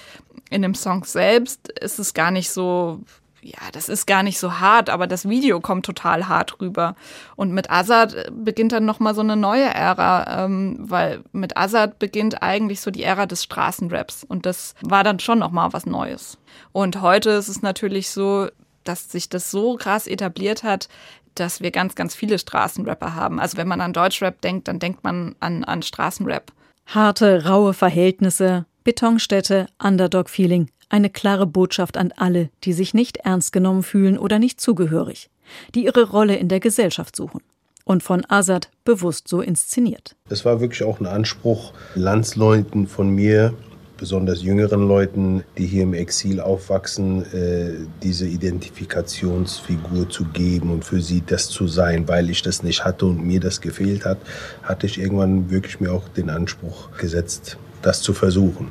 in 0.50 0.64
dem 0.64 0.74
Song 0.74 1.04
selbst 1.04 1.70
ist 1.70 2.00
es 2.00 2.14
gar 2.14 2.32
nicht 2.32 2.50
so 2.50 3.02
ja, 3.46 3.60
das 3.72 3.90
ist 3.90 4.08
gar 4.08 4.24
nicht 4.24 4.40
so 4.40 4.60
hart, 4.60 4.90
aber 4.90 5.06
das 5.06 5.30
Video 5.30 5.60
kommt 5.60 5.86
total 5.86 6.28
hart 6.28 6.60
rüber. 6.60 6.96
Und 7.36 7.52
mit 7.54 7.70
Azad 7.70 8.16
beginnt 8.32 8.72
dann 8.72 8.86
nochmal 8.86 9.14
so 9.14 9.22
eine 9.22 9.36
neue 9.36 9.66
Ära, 9.66 10.46
ähm, 10.46 10.78
weil 10.80 11.24
mit 11.32 11.56
Azad 11.56 12.00
beginnt 12.00 12.42
eigentlich 12.42 12.82
so 12.82 12.90
die 12.90 13.04
Ära 13.04 13.28
des 13.28 13.44
Straßenraps. 13.44 14.24
Und 14.24 14.48
das 14.48 14.74
war 14.82 15.04
dann 15.04 15.20
schon 15.20 15.38
nochmal 15.38 15.74
was 15.74 15.86
Neues. 15.86 16.40
Und 16.72 17.02
heute 17.02 17.30
ist 17.32 17.48
es 17.48 17.62
natürlich 17.62 18.10
so, 18.10 18.48
dass 18.84 19.12
sich 19.12 19.30
das 19.30 19.52
so 19.52 19.76
krass 19.76 20.08
etabliert 20.08 20.64
hat, 20.64 20.90
dass 21.36 21.62
wir 21.62 21.70
ganz, 21.70 21.94
ganz 21.94 22.16
viele 22.16 22.40
Straßenrapper 22.40 23.14
haben. 23.14 23.40
Also 23.40 23.58
wenn 23.58 23.68
man 23.68 23.82
an 23.82 23.94
Deutschrap 23.94 24.42
denkt, 24.42 24.68
dann 24.68 24.80
denkt 24.80 25.04
man 25.04 25.36
an, 25.40 25.64
an 25.64 25.84
Straßenrap. 25.84 26.52
Harte, 26.88 27.46
raue 27.46 27.74
Verhältnisse, 27.74 28.66
Betonstädte, 28.86 29.66
Underdog-Feeling. 29.84 30.70
Eine 30.90 31.10
klare 31.10 31.48
Botschaft 31.48 31.98
an 31.98 32.14
alle, 32.16 32.50
die 32.64 32.72
sich 32.72 32.94
nicht 32.94 33.18
ernst 33.18 33.52
genommen 33.52 33.82
fühlen 33.82 34.16
oder 34.16 34.38
nicht 34.38 34.62
zugehörig, 34.62 35.32
die 35.74 35.86
ihre 35.86 36.04
Rolle 36.04 36.36
in 36.36 36.50
der 36.50 36.60
Gesellschaft 36.60 37.16
suchen. 37.16 37.42
Und 37.84 38.04
von 38.04 38.24
Azad 38.30 38.70
bewusst 38.84 39.28
so 39.28 39.42
inszeniert. 39.42 40.16
Es 40.30 40.46
war 40.46 40.62
wirklich 40.62 40.84
auch 40.84 41.00
ein 41.00 41.08
Anspruch, 41.08 41.74
Landsleuten 41.96 42.86
von 42.86 43.10
mir, 43.10 43.56
besonders 43.98 44.44
jüngeren 44.44 44.88
Leuten, 44.88 45.44
die 45.58 45.66
hier 45.66 45.82
im 45.82 45.96
Exil 45.96 46.40
aufwachsen, 46.40 47.24
äh, 47.34 47.88
diese 48.04 48.28
Identifikationsfigur 48.28 50.10
zu 50.10 50.26
geben 50.26 50.70
und 50.70 50.86
für 50.86 51.02
sie 51.02 51.24
das 51.26 51.50
zu 51.50 51.68
sein, 51.68 52.08
weil 52.08 52.30
ich 52.30 52.44
das 52.44 52.62
nicht 52.62 52.86
hatte 52.86 53.08
und 53.08 53.26
mir 53.26 53.40
das 53.40 53.62
gefehlt 53.62 54.06
hat, 54.06 54.20
hatte 54.62 54.86
ich 54.86 55.00
irgendwann 55.00 55.50
wirklich 55.50 55.80
mir 55.80 55.92
auch 55.92 56.08
den 56.08 56.30
Anspruch 56.30 56.96
gesetzt, 57.00 57.58
das 57.86 58.02
zu 58.02 58.14
versuchen. 58.14 58.68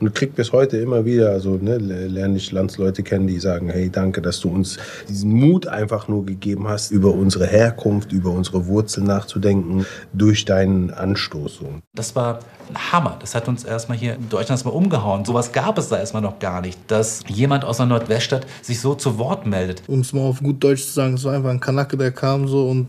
Und 0.00 0.12
kriegt 0.16 0.34
bis 0.34 0.50
heute 0.50 0.78
immer 0.78 1.04
wieder, 1.04 1.30
also 1.30 1.58
ne, 1.62 1.78
lerne 1.78 2.36
ich 2.36 2.50
Landsleute 2.50 3.04
kennen, 3.04 3.28
die 3.28 3.38
sagen, 3.38 3.68
hey, 3.68 3.88
danke, 3.88 4.20
dass 4.20 4.40
du 4.40 4.48
uns 4.48 4.76
diesen 5.08 5.30
Mut 5.30 5.68
einfach 5.68 6.08
nur 6.08 6.26
gegeben 6.26 6.66
hast, 6.66 6.90
über 6.90 7.14
unsere 7.14 7.46
Herkunft, 7.46 8.10
über 8.10 8.30
unsere 8.30 8.66
Wurzeln 8.66 9.06
nachzudenken, 9.06 9.86
durch 10.12 10.44
deinen 10.44 10.90
Anstoß. 10.90 11.60
Das 11.94 12.16
war 12.16 12.40
ein 12.68 12.92
Hammer. 12.92 13.16
Das 13.20 13.36
hat 13.36 13.46
uns 13.46 13.62
erstmal 13.62 13.96
hier 13.96 14.14
in 14.14 14.28
Deutschland 14.28 14.58
erstmal 14.58 14.74
umgehauen. 14.74 15.24
Sowas 15.24 15.52
gab 15.52 15.78
es 15.78 15.88
da 15.88 15.98
erstmal 15.98 16.22
noch 16.22 16.40
gar 16.40 16.62
nicht, 16.62 16.80
dass 16.88 17.20
jemand 17.28 17.64
aus 17.64 17.76
der 17.76 17.86
Nordweststadt 17.86 18.44
sich 18.60 18.80
so 18.80 18.96
zu 18.96 19.18
Wort 19.18 19.46
meldet. 19.46 19.84
Um 19.86 20.00
es 20.00 20.12
mal 20.12 20.22
auf 20.22 20.40
gut 20.40 20.64
Deutsch 20.64 20.84
zu 20.84 20.92
sagen, 20.94 21.14
es 21.14 21.22
war 21.22 21.34
einfach 21.34 21.50
ein 21.50 21.60
Kanake, 21.60 21.96
der 21.96 22.10
kam 22.10 22.48
so 22.48 22.68
und 22.68 22.88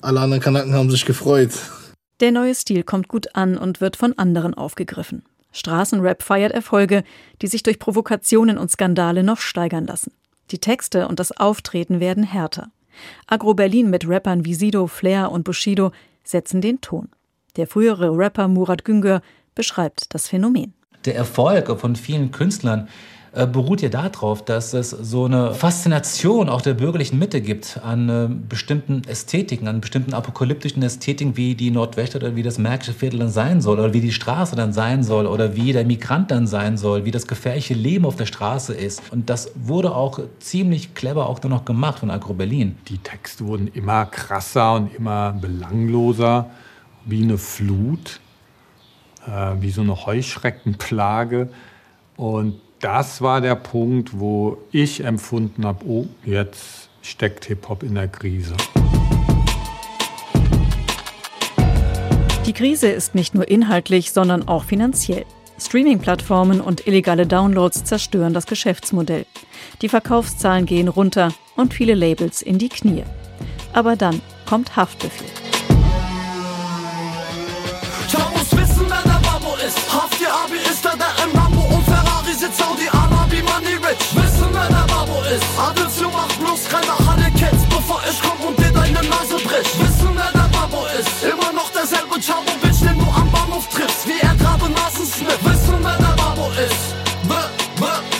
alle 0.00 0.20
anderen 0.20 0.40
Kanaken 0.40 0.74
haben 0.74 0.90
sich 0.90 1.04
gefreut. 1.04 1.50
Der 2.20 2.32
neue 2.32 2.54
Stil 2.54 2.82
kommt 2.82 3.08
gut 3.08 3.34
an 3.34 3.58
und 3.58 3.80
wird 3.80 3.96
von 3.96 4.16
anderen 4.18 4.54
aufgegriffen. 4.54 5.22
Straßenrap 5.52 6.22
feiert 6.22 6.52
Erfolge, 6.52 7.04
die 7.42 7.46
sich 7.46 7.62
durch 7.62 7.78
Provokationen 7.78 8.58
und 8.58 8.70
Skandale 8.70 9.22
noch 9.22 9.38
steigern 9.38 9.86
lassen. 9.86 10.12
Die 10.50 10.58
Texte 10.58 11.08
und 11.08 11.18
das 11.18 11.32
Auftreten 11.32 12.00
werden 12.00 12.24
härter. 12.24 12.70
Agro 13.26 13.54
Berlin 13.54 13.90
mit 13.90 14.08
Rappern 14.08 14.44
wie 14.44 14.54
Sido, 14.54 14.86
Flair 14.86 15.30
und 15.30 15.44
Bushido 15.44 15.92
setzen 16.24 16.60
den 16.60 16.80
Ton. 16.80 17.08
Der 17.56 17.66
frühere 17.66 18.16
Rapper 18.16 18.48
Murat 18.48 18.84
Güngör 18.84 19.20
beschreibt 19.54 20.14
das 20.14 20.28
Phänomen. 20.28 20.74
Der 21.04 21.16
Erfolg 21.16 21.78
von 21.78 21.96
vielen 21.96 22.30
Künstlern 22.30 22.88
äh, 23.36 23.46
beruht 23.46 23.82
ja 23.82 23.90
darauf, 23.90 24.42
dass 24.46 24.72
es 24.72 24.88
so 24.88 25.26
eine 25.26 25.52
Faszination 25.52 26.48
auch 26.48 26.62
der 26.62 26.72
bürgerlichen 26.72 27.18
Mitte 27.18 27.42
gibt 27.42 27.78
an 27.84 28.08
äh, 28.08 28.28
bestimmten 28.30 29.02
Ästhetiken, 29.06 29.68
an 29.68 29.82
bestimmten 29.82 30.14
apokalyptischen 30.14 30.82
Ästhetiken, 30.82 31.36
wie 31.36 31.54
die 31.54 31.70
Nordwest 31.70 32.16
oder 32.16 32.34
wie 32.34 32.42
das 32.42 32.56
Märkische 32.56 32.94
Viertel 32.94 33.18
dann 33.18 33.28
sein 33.28 33.60
soll 33.60 33.78
oder 33.78 33.92
wie 33.92 34.00
die 34.00 34.12
Straße 34.12 34.56
dann 34.56 34.72
sein 34.72 35.04
soll 35.04 35.26
oder 35.26 35.54
wie 35.54 35.74
der 35.74 35.84
Migrant 35.84 36.30
dann 36.30 36.46
sein 36.46 36.78
soll, 36.78 37.04
wie 37.04 37.10
das 37.10 37.26
gefährliche 37.26 37.74
Leben 37.74 38.06
auf 38.06 38.16
der 38.16 38.24
Straße 38.24 38.72
ist. 38.72 39.02
Und 39.12 39.28
das 39.28 39.52
wurde 39.54 39.94
auch 39.94 40.18
ziemlich 40.38 40.94
clever 40.94 41.28
auch 41.28 41.42
nur 41.42 41.50
noch 41.50 41.66
gemacht 41.66 41.98
von 41.98 42.10
Agro 42.10 42.32
Berlin. 42.32 42.78
Die 42.88 42.98
Texte 42.98 43.46
wurden 43.46 43.68
immer 43.68 44.06
krasser 44.06 44.76
und 44.76 44.94
immer 44.94 45.32
belangloser, 45.32 46.48
wie 47.04 47.22
eine 47.22 47.36
Flut, 47.36 48.18
äh, 49.26 49.56
wie 49.60 49.70
so 49.70 49.82
eine 49.82 50.06
Heuschreckenplage. 50.06 51.50
Und 52.16 52.60
das 52.80 53.20
war 53.22 53.40
der 53.40 53.54
Punkt, 53.54 54.18
wo 54.18 54.58
ich 54.70 55.04
empfunden 55.04 55.64
habe, 55.64 55.84
oh, 55.86 56.06
jetzt 56.24 56.88
steckt 57.02 57.46
Hip-Hop 57.46 57.82
in 57.82 57.94
der 57.94 58.08
Krise. 58.08 58.54
Die 62.44 62.52
Krise 62.52 62.88
ist 62.88 63.14
nicht 63.14 63.34
nur 63.34 63.48
inhaltlich, 63.48 64.12
sondern 64.12 64.46
auch 64.46 64.64
finanziell. 64.64 65.24
Streaming-Plattformen 65.58 66.60
und 66.60 66.86
illegale 66.86 67.26
Downloads 67.26 67.84
zerstören 67.84 68.34
das 68.34 68.46
Geschäftsmodell. 68.46 69.26
Die 69.80 69.88
Verkaufszahlen 69.88 70.66
gehen 70.66 70.88
runter 70.88 71.32
und 71.56 71.72
viele 71.72 71.94
Labels 71.94 72.42
in 72.42 72.58
die 72.58 72.68
Knie. 72.68 73.04
Aber 73.72 73.96
dann 73.96 74.20
kommt 74.46 74.76
Haftbefehl. 74.76 75.45
Ist. 85.36 85.46
Adelsjung 85.58 86.12
macht 86.12 86.38
bloß 86.40 86.68
keine 86.68 86.94
Halle 87.06 87.30
Kids, 87.32 87.62
bevor 87.68 88.00
ich 88.08 88.20
komm 88.22 88.48
und 88.48 88.58
dir 88.58 88.72
deine 88.72 89.00
Nase 89.08 89.36
bricht. 89.44 89.74
Wissen, 89.80 90.10
wer 90.14 90.32
der 90.32 90.48
Babo 90.54 90.84
ist. 90.98 91.22
Immer 91.22 91.52
noch 91.52 91.70
derselbe 91.70 92.20
Chavo 92.20 92.52
Bitch, 92.62 92.80
den 92.80 92.98
du 92.98 93.06
am 93.10 93.30
Bahnhof 93.30 93.68
triffst, 93.68 94.06
wie 94.08 94.18
er 94.20 94.34
gerade 94.34 94.70
Nasen 94.70 95.06
Smith. 95.06 95.38
Wissen, 95.42 95.78
wer 95.82 95.96
der 95.96 96.14
Babo 96.16 96.48
ist. 96.66 96.94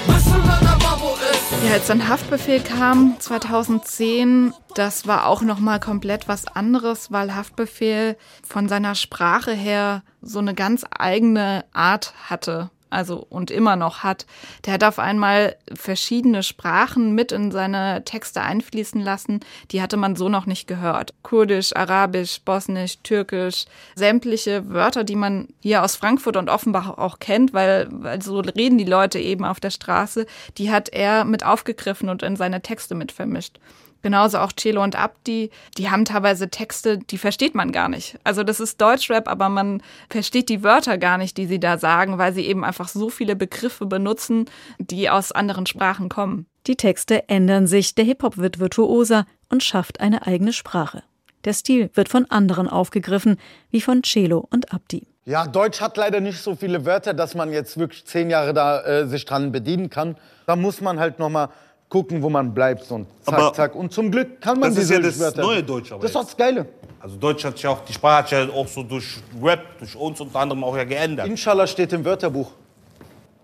Wissen, 0.07 0.43
wer 0.45 0.61
der 0.61 0.79
Babo 0.85 1.15
ist. 1.33 1.67
Ja, 1.67 1.73
als 1.73 1.87
dann 1.87 2.09
Haftbefehl 2.09 2.61
kam 2.61 3.17
2010, 3.19 4.53
das 4.75 5.07
war 5.07 5.27
auch 5.27 5.43
noch 5.43 5.59
mal 5.59 5.81
komplett 5.81 6.29
was 6.29 6.47
anderes, 6.47 7.11
weil 7.11 7.35
Haftbefehl 7.35 8.17
von 8.47 8.69
seiner 8.69 8.95
Sprache 8.95 9.53
her 9.53 10.03
so 10.21 10.39
eine 10.39 10.55
ganz 10.55 10.85
eigene 10.91 11.65
Art 11.73 12.15
hatte. 12.29 12.71
Also 12.97 13.27
und 13.29 13.51
immer 13.51 13.77
noch 13.77 14.03
hat. 14.03 14.25
Der 14.65 14.73
hat 14.73 14.83
auf 14.83 14.99
einmal 14.99 15.57
verschiedene 15.75 16.43
Sprachen 16.43 17.15
mit 17.15 17.31
in 17.31 17.51
seine 17.51 18.05
Texte 18.07 18.41
einfließen 18.41 19.03
lassen. 19.03 19.41
Die 19.71 19.83
hatte 19.83 19.99
man 19.99 20.17
so 20.17 20.31
noch 20.31 20.47
nicht 20.47 20.67
gehört. 20.67 21.13
Kurdisch, 21.23 21.77
Arabisch, 21.77 22.41
Bosnisch, 22.43 22.97
Türkisch, 23.03 23.67
sämtliche 23.97 24.71
Wörter, 24.71 25.05
die 25.05 25.15
man 25.15 25.49
hier 25.61 25.85
aus 25.85 25.95
Frankfurt 25.95 26.39
und 26.39 26.49
Offenbach 26.49 26.97
auch 26.97 27.19
kennt, 27.19 27.53
weil, 27.53 27.89
weil 27.91 28.23
so 28.23 28.41
reden 28.41 28.79
die 28.79 28.85
Leute 28.85 29.19
eben 29.19 29.45
auf 29.45 29.61
der 29.61 29.71
Straße, 29.71 30.25
die 30.57 30.73
hat 30.73 30.89
er 30.89 31.27
mit 31.27 31.45
aufgegriffen 31.45 32.09
und 32.09 32.23
in 32.23 32.37
seine 32.37 32.63
Texte 32.63 32.95
mit 32.95 33.13
vermischt. 33.13 33.59
Genauso 34.03 34.39
auch 34.39 34.53
Celo 34.53 34.83
und 34.83 34.97
Abdi, 34.97 35.51
die 35.79 35.91
haben 35.91 36.05
teilweise 36.05 36.49
Texte, 36.49 36.99
die 36.99 37.19
versteht 37.19 37.55
man 37.55 37.73
gar 37.73 37.89
nicht. 37.89 38.19
Also 38.25 38.45
das 38.45 38.61
ist 38.61 38.81
Deutschrap, 38.81 39.29
aber 39.29 39.49
man 39.49 39.83
versteht 40.09 40.49
die 40.49 40.63
Wörter 40.63 40.99
gar 40.99 41.19
nicht, 41.19 41.37
die 41.37 41.47
sie 41.47 41.59
da 41.59 41.79
sagen, 41.79 42.19
weil 42.19 42.33
sie 42.33 42.47
eben 42.47 42.65
einfach 42.65 42.89
so 42.89 43.11
viele 43.11 43.37
Begriffe 43.37 43.87
benutzen, 43.87 44.45
die 44.79 45.11
aus 45.11 45.33
anderen 45.33 45.67
Sprachen 45.67 46.09
kommen. 46.09 46.47
Die 46.67 46.77
Texte 46.77 47.29
ändern 47.29 47.67
sich, 47.67 47.95
der 47.95 48.05
Hip-Hop 48.05 48.37
wird 48.39 48.59
virtuoser 48.59 49.27
und 49.49 49.63
schafft 49.63 50.01
eine 50.01 50.27
eigene 50.27 50.53
Sprache. 50.53 51.03
Der 51.45 51.53
Stil 51.53 51.91
wird 51.95 52.09
von 52.09 52.29
anderen 52.29 52.69
aufgegriffen, 52.69 53.39
wie 53.71 53.81
von 53.81 54.03
Celo 54.03 54.47
und 54.51 54.73
Abdi. 54.73 55.07
Ja, 55.25 55.47
Deutsch 55.47 55.81
hat 55.81 55.97
leider 55.97 56.21
nicht 56.21 56.41
so 56.41 56.55
viele 56.55 56.87
Wörter, 56.87 57.15
dass 57.15 57.35
man 57.35 57.53
jetzt 57.53 57.79
wirklich 57.79 58.05
zehn 58.05 58.31
Jahre 58.31 58.55
da 58.55 58.83
äh, 58.83 59.07
sich 59.07 59.25
dran 59.25 59.51
bedienen 59.51 59.91
kann. 59.91 60.17
Da 60.47 60.55
muss 60.55 60.81
man 60.81 61.01
halt 61.01 61.19
noch 61.19 61.31
mal 61.31 61.49
gucken, 61.89 62.23
wo 62.23 62.29
man 62.29 62.53
bleibt 62.53 62.91
und 62.91 63.07
zack, 63.23 63.35
Aber 63.35 63.53
zack. 63.53 63.75
Und 63.75 63.93
zum 63.93 64.11
Glück 64.11 64.41
kann 64.41 64.59
man 64.59 64.71
Das 64.71 64.79
ist 64.79 64.91
diese 64.91 64.95
ja 64.95 65.01
das 65.01 65.19
Wörter. 65.19 65.43
neue 65.43 65.63
Deutsch. 65.63 65.93
Aber 65.93 66.03
Das 66.03 66.11
ist 66.11 66.17
das 66.17 66.37
Geile. 66.37 66.67
Also 67.01 67.17
Deutsch 67.17 67.45
hat 67.45 67.57
sich 67.57 67.67
auch, 67.67 67.85
die 67.85 67.93
Sprache 67.93 68.19
hat 68.19 68.29
sich 68.29 68.39
ja 68.39 68.49
auch 68.53 68.67
so 68.67 68.83
durch 68.83 69.19
Rap, 69.43 69.79
durch 69.79 69.95
uns 69.95 70.21
unter 70.21 70.39
anderem 70.41 70.65
auch 70.65 70.77
ja 70.77 70.85
geändert. 70.85 71.27
Inshallah 71.27 71.67
steht 71.67 71.93
im 71.93 72.05
Wörterbuch. 72.05 72.51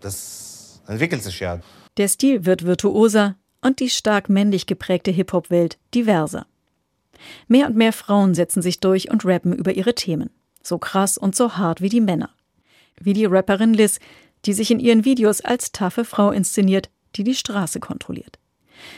Das 0.01 0.81
entwickelt 0.89 1.23
sich 1.23 1.39
ja. 1.41 1.61
Der 1.97 2.09
Stil 2.09 2.45
wird 2.45 2.65
virtuoser 2.65 3.37
und 3.61 3.79
die 3.81 3.91
stark 3.91 4.29
männlich 4.29 4.67
geprägte 4.67 5.11
Hip-Hop-Welt 5.11 5.79
diverser. 5.95 6.47
Mehr 7.47 7.67
und 7.67 7.77
mehr 7.77 7.93
Frauen 7.93 8.35
setzen 8.35 8.63
sich 8.63 8.81
durch 8.81 9.11
und 9.11 9.25
rappen 9.25 9.53
über 9.53 9.73
ihre 9.73 9.95
Themen. 9.95 10.31
So 10.63 10.79
krass 10.79 11.19
und 11.19 11.37
so 11.37 11.57
hart 11.57 11.81
wie 11.81 11.89
die 11.89 12.01
Männer. 12.01 12.31
Wie 12.99 13.13
die 13.13 13.27
Rapperin 13.27 13.75
Liz, 13.75 14.01
die 14.45 14.53
sich 14.53 14.71
in 14.71 14.81
ihren 14.81 15.05
Videos 15.05 15.41
als 15.41 15.71
taffe 15.71 16.05
Frau 16.05 16.31
inszeniert, 16.31 16.91
die 17.17 17.25
die 17.25 17.35
Straße 17.35 17.81
kontrolliert. 17.81 18.39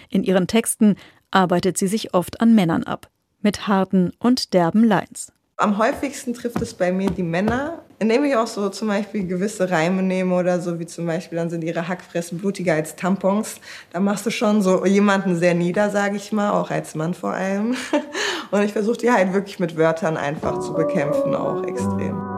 In 0.09 0.23
ihren 0.23 0.47
Texten 0.47 0.97
arbeitet 1.31 1.79
sie 1.79 1.89
sich 1.89 2.15
oft 2.15 2.41
an 2.41 2.55
Männern 2.55 2.85
ab, 2.85 3.11
mit 3.43 3.67
harten 3.67 4.13
und 4.19 4.55
derben 4.55 4.85
Lines. 4.85 5.33
Am 5.57 5.79
häufigsten 5.79 6.35
trifft 6.35 6.61
es 6.63 6.75
bei 6.75 6.91
mir 6.91 7.11
die 7.11 7.23
Männer, 7.23 7.83
indem 8.01 8.25
ich 8.25 8.35
auch 8.35 8.49
so 8.49 8.71
zum 8.71 8.89
Beispiel 8.89 9.25
gewisse 9.25 9.71
Reime 9.71 10.03
nehme 10.03 10.35
oder 10.35 10.61
so, 10.61 10.81
wie 10.81 10.87
zum 10.87 11.07
Beispiel, 11.07 11.39
dann 11.39 11.49
sind 11.49 11.63
ihre 11.63 11.87
Hackfressen 11.87 12.39
blutiger 12.39 12.75
als 12.75 12.97
Tampons. 12.97 13.61
Da 13.93 14.01
machst 14.01 14.27
du 14.27 14.31
schon 14.31 14.63
so 14.63 14.85
jemanden 14.85 15.37
sehr 15.37 15.55
nieder, 15.55 15.91
sage 15.91 16.17
ich 16.17 16.33
mal, 16.33 16.51
auch 16.51 16.71
als 16.71 16.97
Mann 16.97 17.15
vor 17.15 17.35
allem. 17.35 17.77
Und 18.51 18.63
ich 18.63 18.73
versuche 18.73 18.99
die 18.99 19.13
halt 19.13 19.33
wirklich 19.33 19.61
mit 19.61 19.77
Wörtern 19.77 20.17
einfach 20.17 20.59
zu 20.59 20.75
bekämpfen, 20.75 21.37
auch 21.37 21.63
extrem. 21.65 22.34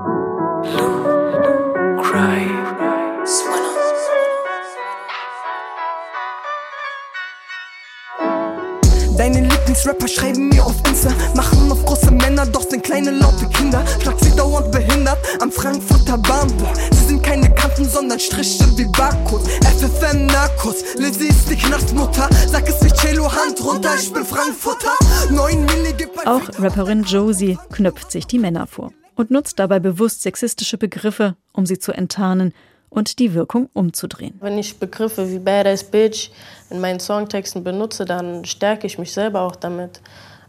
Deine 9.16 9.40
Lieblingsrapper 9.40 10.08
schreiben 10.08 10.50
mir 10.50 10.64
auf 10.64 10.74
Insta, 10.86 11.10
machen 11.34 11.72
auf 11.72 11.82
große 11.86 12.10
Männer, 12.10 12.44
doch 12.44 12.62
sind 12.68 12.82
kleine 12.82 13.12
laute 13.12 13.46
Kinder. 13.48 13.82
Schlag 14.02 14.16
sie 14.20 14.34
dauernd 14.36 14.70
behindert 14.70 15.18
am 15.40 15.50
Frankfurter 15.50 16.18
Bahnhof. 16.18 16.76
Sie 16.92 17.06
sind 17.06 17.22
keine 17.22 17.52
Kanten, 17.54 17.86
sondern 17.86 18.20
Striche 18.20 18.66
wie 18.76 18.84
Barcodes. 18.84 19.48
FFM 19.80 20.26
Narcos, 20.26 20.96
Lizzie 20.98 21.28
ist 21.28 21.48
die 21.48 21.56
Knastmutter. 21.56 22.28
Sag 22.46 22.68
es 22.68 22.84
wie 22.84 22.92
Cello, 22.92 23.32
Hand 23.32 23.64
runter, 23.64 23.94
ich 23.98 24.12
bin 24.12 24.24
Frankfurter. 24.24 24.92
9 25.30 25.64
Milli 25.64 25.94
gibt 25.96 26.18
ein 26.18 26.26
Auch 26.28 26.42
Rapperin 26.58 27.02
Josie 27.02 27.58
knöpft 27.72 28.10
sich 28.10 28.26
die 28.26 28.38
Männer 28.38 28.66
vor 28.66 28.92
und 29.14 29.30
nutzt 29.30 29.58
dabei 29.58 29.80
bewusst 29.80 30.22
sexistische 30.22 30.76
Begriffe, 30.76 31.36
um 31.52 31.64
sie 31.64 31.78
zu 31.78 31.92
enttarnen 31.92 32.52
und 32.88 33.18
die 33.18 33.34
Wirkung 33.34 33.68
umzudrehen. 33.72 34.34
Wenn 34.40 34.58
ich 34.58 34.78
Begriffe 34.78 35.30
wie 35.30 35.38
Badass 35.38 35.84
Bitch 35.84 36.30
in 36.70 36.80
meinen 36.80 37.00
Songtexten 37.00 37.64
benutze, 37.64 38.04
dann 38.04 38.44
stärke 38.44 38.86
ich 38.86 38.98
mich 38.98 39.12
selber 39.12 39.42
auch 39.42 39.56
damit. 39.56 40.00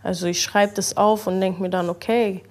Also 0.04 0.28
ich 0.28 0.41
schreibe 0.41 0.73
das 0.76 0.95
auf 0.95 1.28
und 1.28 1.41
denke 1.41 1.62
mir 1.62 1.69
dann, 1.69 1.89
okay, 1.89 2.43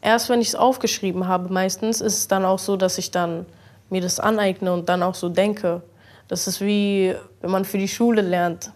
erst 0.00 0.28
wenn 0.28 0.40
ich 0.40 0.48
es 0.48 0.54
aufgeschrieben 0.54 1.26
habe, 1.28 1.52
meistens 1.52 2.00
ist 2.00 2.18
es 2.18 2.28
dann 2.28 2.44
auch 2.44 2.58
so, 2.58 2.76
dass 2.76 2.98
ich 2.98 3.10
dann 3.10 3.46
mir 3.90 4.00
das 4.00 4.20
aneigne 4.20 4.72
und 4.72 4.88
dann 4.88 5.02
auch 5.02 5.14
so 5.14 5.28
denke. 5.28 5.82
Das 6.28 6.46
ist 6.46 6.60
wie, 6.60 7.14
wenn 7.40 7.50
man 7.50 7.64
für 7.64 7.78
die 7.78 7.88
Schule 7.88 8.22
lernt. 8.22 8.72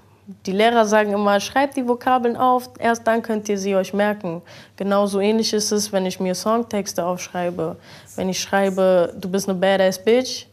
Die 0.46 0.52
Lehrer 0.52 0.86
sagen 0.86 1.12
immer, 1.12 1.40
schreibt 1.40 1.76
die 1.76 1.86
Vokabeln 1.86 2.36
auf, 2.36 2.70
erst 2.78 3.06
dann 3.06 3.22
könnt 3.22 3.48
ihr 3.48 3.58
sie 3.58 3.74
euch 3.74 3.92
merken. 3.92 4.42
Genauso 4.76 5.20
ähnlich 5.20 5.52
ist 5.52 5.72
es, 5.72 5.92
wenn 5.92 6.06
ich 6.06 6.20
mir 6.20 6.34
Songtexte 6.34 7.04
aufschreibe. 7.04 7.76
Wenn 8.16 8.28
ich 8.28 8.40
schreibe, 8.40 9.14
du 9.18 9.28
bist 9.28 9.48
eine 9.48 9.58
Badass 9.58 10.02
Bitch 10.02 10.46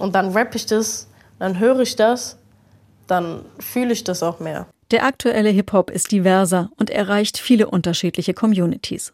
und 0.00 0.14
dann 0.14 0.30
rappe 0.36 0.56
ich 0.56 0.66
das, 0.66 1.08
dann 1.38 1.58
höre 1.58 1.80
ich 1.80 1.96
das, 1.96 2.36
dann 3.06 3.44
fühle 3.58 3.92
ich 3.92 4.04
das 4.04 4.22
auch 4.22 4.40
mehr. 4.40 4.66
Der 4.90 5.04
aktuelle 5.04 5.50
Hip-Hop 5.50 5.90
ist 5.90 6.10
diverser 6.10 6.70
und 6.76 6.90
erreicht 6.90 7.38
viele 7.38 7.68
unterschiedliche 7.68 8.34
Communities. 8.34 9.12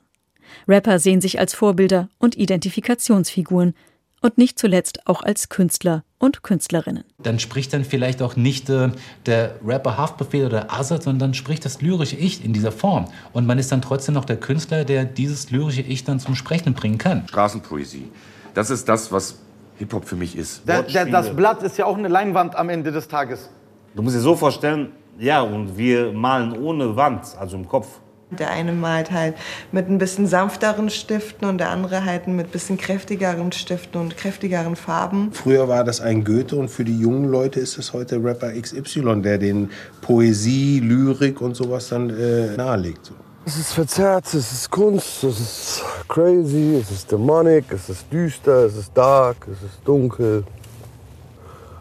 Rapper 0.66 0.98
sehen 0.98 1.20
sich 1.20 1.38
als 1.38 1.54
Vorbilder 1.54 2.08
und 2.18 2.36
Identifikationsfiguren 2.36 3.74
und 4.22 4.38
nicht 4.38 4.58
zuletzt 4.58 5.06
auch 5.06 5.22
als 5.22 5.48
Künstler 5.48 6.02
und 6.18 6.42
Künstlerinnen. 6.42 7.04
Dann 7.22 7.38
spricht 7.38 7.72
dann 7.72 7.84
vielleicht 7.84 8.22
auch 8.22 8.36
nicht 8.36 8.70
äh, 8.70 8.90
der 9.26 9.56
Rapper 9.64 9.96
Haftbefehl 9.96 10.46
oder 10.46 10.72
Azad, 10.72 11.02
sondern 11.02 11.30
dann 11.30 11.34
spricht 11.34 11.64
das 11.64 11.82
lyrische 11.82 12.16
Ich 12.16 12.44
in 12.44 12.52
dieser 12.52 12.72
Form. 12.72 13.06
Und 13.32 13.46
man 13.46 13.58
ist 13.58 13.72
dann 13.72 13.82
trotzdem 13.82 14.14
noch 14.14 14.24
der 14.24 14.36
Künstler, 14.36 14.84
der 14.84 15.04
dieses 15.04 15.50
lyrische 15.50 15.82
Ich 15.82 16.04
dann 16.04 16.20
zum 16.20 16.34
Sprechen 16.34 16.74
bringen 16.74 16.98
kann. 16.98 17.26
Straßenpoesie. 17.28 18.10
Das 18.54 18.70
ist 18.70 18.88
das, 18.88 19.12
was 19.12 19.38
Hip-Hop 19.78 20.06
für 20.06 20.16
mich 20.16 20.36
ist. 20.36 20.66
Der, 20.66 20.82
der, 20.82 21.06
das 21.06 21.34
Blatt 21.34 21.62
ist 21.62 21.76
ja 21.76 21.84
auch 21.84 21.98
eine 21.98 22.08
Leinwand 22.08 22.56
am 22.56 22.68
Ende 22.68 22.90
des 22.92 23.08
Tages. 23.08 23.50
Du 23.94 24.02
musst 24.02 24.16
dir 24.16 24.20
so 24.20 24.34
vorstellen, 24.34 24.92
ja, 25.18 25.40
und 25.40 25.76
wir 25.76 26.12
malen 26.12 26.52
ohne 26.58 26.96
Wand, 26.96 27.36
also 27.38 27.56
im 27.56 27.66
Kopf. 27.66 28.00
Der 28.30 28.50
eine 28.50 28.72
malt 28.72 29.12
halt 29.12 29.36
mit 29.70 29.88
ein 29.88 29.98
bisschen 29.98 30.26
sanfteren 30.26 30.90
Stiften 30.90 31.48
und 31.48 31.58
der 31.58 31.70
andere 31.70 32.04
halt 32.04 32.26
mit 32.26 32.48
ein 32.48 32.50
bisschen 32.50 32.76
kräftigeren 32.76 33.52
Stiften 33.52 34.00
und 34.00 34.16
kräftigeren 34.16 34.74
Farben. 34.74 35.30
Früher 35.32 35.68
war 35.68 35.84
das 35.84 36.00
ein 36.00 36.24
Goethe 36.24 36.56
und 36.56 36.68
für 36.68 36.84
die 36.84 36.98
jungen 36.98 37.30
Leute 37.30 37.60
ist 37.60 37.78
es 37.78 37.92
heute 37.92 38.16
Rapper 38.16 38.50
XY, 38.60 39.22
der 39.22 39.38
den 39.38 39.70
Poesie, 40.00 40.80
Lyrik 40.80 41.40
und 41.40 41.54
sowas 41.54 41.88
dann 41.88 42.10
äh, 42.10 42.56
nahelegt. 42.56 43.12
Es 43.44 43.56
ist 43.58 43.72
verzerrt, 43.74 44.26
es 44.26 44.50
ist 44.50 44.70
Kunst, 44.72 45.22
es 45.22 45.38
ist 45.38 45.84
crazy, 46.08 46.80
es 46.82 46.90
ist 46.90 47.12
demonic, 47.12 47.66
es 47.70 47.88
ist 47.88 48.12
düster, 48.12 48.64
es 48.64 48.76
ist 48.76 48.90
dark, 48.92 49.46
es 49.46 49.62
ist 49.62 49.78
dunkel. 49.84 50.42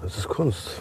Es 0.06 0.16
ist 0.16 0.28
Kunst. 0.28 0.80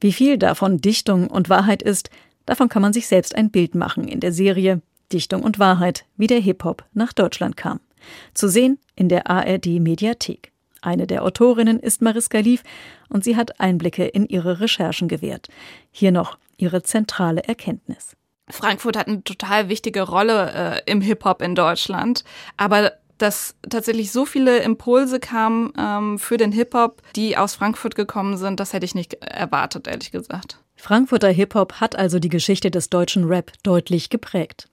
Wie 0.00 0.14
viel 0.14 0.38
davon 0.38 0.80
Dichtung 0.80 1.26
und 1.26 1.50
Wahrheit 1.50 1.82
ist, 1.82 2.08
davon 2.46 2.70
kann 2.70 2.80
man 2.80 2.94
sich 2.94 3.06
selbst 3.06 3.34
ein 3.34 3.50
Bild 3.50 3.74
machen 3.74 4.08
in 4.08 4.20
der 4.20 4.32
Serie 4.32 4.80
Dichtung 5.12 5.42
und 5.42 5.58
Wahrheit, 5.58 6.04
wie 6.16 6.26
der 6.26 6.40
Hip-Hop 6.40 6.84
nach 6.92 7.12
Deutschland 7.12 7.56
kam. 7.56 7.80
Zu 8.34 8.48
sehen 8.48 8.78
in 8.96 9.08
der 9.08 9.30
ARD 9.30 9.66
Mediathek. 9.80 10.52
Eine 10.82 11.06
der 11.06 11.22
Autorinnen 11.22 11.80
ist 11.80 12.02
Mariska 12.02 12.38
Lief 12.38 12.62
und 13.08 13.24
sie 13.24 13.36
hat 13.36 13.58
Einblicke 13.60 14.04
in 14.04 14.28
ihre 14.28 14.60
Recherchen 14.60 15.08
gewährt. 15.08 15.48
Hier 15.90 16.12
noch 16.12 16.38
ihre 16.58 16.82
zentrale 16.82 17.42
Erkenntnis. 17.44 18.16
Frankfurt 18.50 18.96
hat 18.96 19.08
eine 19.08 19.24
total 19.24 19.70
wichtige 19.70 20.02
Rolle 20.02 20.82
äh, 20.86 20.90
im 20.90 21.00
Hip-Hop 21.00 21.40
in 21.40 21.54
Deutschland, 21.54 22.24
aber 22.58 22.92
dass 23.16 23.54
tatsächlich 23.70 24.12
so 24.12 24.26
viele 24.26 24.58
Impulse 24.58 25.20
kamen 25.20 25.72
ähm, 25.78 26.18
für 26.18 26.36
den 26.36 26.52
Hip-Hop, 26.52 27.00
die 27.16 27.38
aus 27.38 27.54
Frankfurt 27.54 27.94
gekommen 27.94 28.36
sind. 28.36 28.60
Das 28.60 28.72
hätte 28.72 28.84
ich 28.84 28.94
nicht 28.94 29.14
erwartet, 29.14 29.86
ehrlich 29.86 30.10
gesagt. 30.10 30.58
Frankfurter 30.76 31.30
Hip-Hop 31.30 31.74
hat 31.74 31.96
also 31.96 32.18
die 32.18 32.28
Geschichte 32.28 32.70
des 32.70 32.90
deutschen 32.90 33.24
Rap 33.24 33.52
deutlich 33.62 34.10
geprägt. 34.10 34.68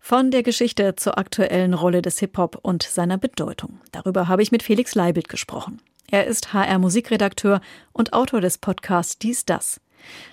Von 0.00 0.30
der 0.30 0.42
Geschichte 0.42 0.96
zur 0.96 1.18
aktuellen 1.18 1.74
Rolle 1.74 2.02
des 2.02 2.18
Hip-Hop 2.18 2.58
und 2.62 2.82
seiner 2.82 3.18
Bedeutung. 3.18 3.80
Darüber 3.92 4.28
habe 4.28 4.42
ich 4.42 4.52
mit 4.52 4.62
Felix 4.62 4.94
Leibelt 4.94 5.28
gesprochen. 5.28 5.80
Er 6.10 6.26
ist 6.26 6.52
HR-Musikredakteur 6.52 7.60
und 7.92 8.12
Autor 8.12 8.40
des 8.40 8.58
Podcasts 8.58 9.18
Dies 9.18 9.44
Das. 9.44 9.80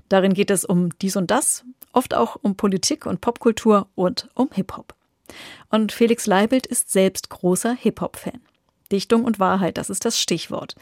Darin 0.09 0.33
geht 0.33 0.51
es 0.51 0.63
um 0.63 0.97
dies 0.99 1.15
und 1.15 1.31
das, 1.31 1.65
oft 1.91 2.13
auch 2.13 2.37
um 2.41 2.55
Politik 2.55 3.05
und 3.05 3.21
Popkultur 3.21 3.87
und 3.95 4.29
um 4.35 4.49
Hip-Hop. 4.53 4.95
Und 5.69 5.91
Felix 5.91 6.27
Leibelt 6.27 6.65
ist 6.65 6.91
selbst 6.91 7.29
großer 7.29 7.73
Hip-Hop-Fan. 7.73 8.41
Dichtung 8.91 9.25
und 9.25 9.39
Wahrheit, 9.39 9.77
das 9.77 9.89
ist 9.89 10.05
das 10.05 10.19
Stichwort. 10.19 10.75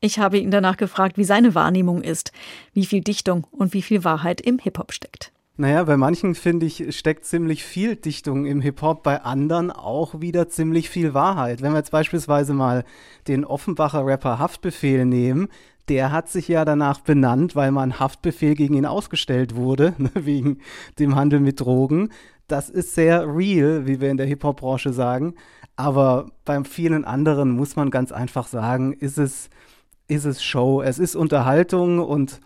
Ich 0.00 0.18
habe 0.18 0.38
ihn 0.38 0.50
danach 0.50 0.76
gefragt, 0.76 1.16
wie 1.16 1.24
seine 1.24 1.54
Wahrnehmung 1.54 2.02
ist, 2.02 2.32
wie 2.72 2.84
viel 2.84 3.00
Dichtung 3.00 3.46
und 3.52 3.72
wie 3.72 3.82
viel 3.82 4.04
Wahrheit 4.04 4.40
im 4.40 4.58
Hip-Hop 4.58 4.92
steckt. 4.92 5.32
Naja, 5.56 5.84
bei 5.84 5.96
manchen 5.96 6.34
finde 6.34 6.66
ich, 6.66 6.96
steckt 6.96 7.24
ziemlich 7.26 7.62
viel 7.62 7.94
Dichtung 7.94 8.44
im 8.44 8.60
Hip-Hop, 8.60 9.04
bei 9.04 9.22
anderen 9.22 9.70
auch 9.70 10.20
wieder 10.20 10.48
ziemlich 10.48 10.90
viel 10.90 11.14
Wahrheit. 11.14 11.62
Wenn 11.62 11.70
wir 11.70 11.78
jetzt 11.78 11.92
beispielsweise 11.92 12.54
mal 12.54 12.82
den 13.28 13.44
Offenbacher 13.44 14.04
Rapper 14.04 14.40
Haftbefehl 14.40 15.04
nehmen, 15.04 15.46
der 15.88 16.10
hat 16.10 16.28
sich 16.28 16.48
ja 16.48 16.64
danach 16.64 17.00
benannt, 17.00 17.54
weil 17.54 17.70
man 17.70 18.00
Haftbefehl 18.00 18.56
gegen 18.56 18.74
ihn 18.74 18.86
ausgestellt 18.86 19.54
wurde, 19.54 19.94
ne, 19.98 20.10
wegen 20.14 20.58
dem 20.98 21.14
Handel 21.14 21.38
mit 21.38 21.60
Drogen. 21.60 22.08
Das 22.48 22.68
ist 22.68 22.96
sehr 22.96 23.24
real, 23.24 23.86
wie 23.86 24.00
wir 24.00 24.10
in 24.10 24.16
der 24.16 24.26
Hip-Hop-Branche 24.26 24.92
sagen. 24.92 25.34
Aber 25.76 26.32
beim 26.44 26.64
vielen 26.64 27.04
anderen 27.04 27.52
muss 27.52 27.76
man 27.76 27.90
ganz 27.90 28.10
einfach 28.10 28.48
sagen, 28.48 28.92
ist 28.92 29.18
es, 29.18 29.50
ist 30.08 30.24
es 30.24 30.42
Show. 30.42 30.82
Es 30.82 30.98
ist 30.98 31.14
Unterhaltung 31.14 32.00
und 32.00 32.40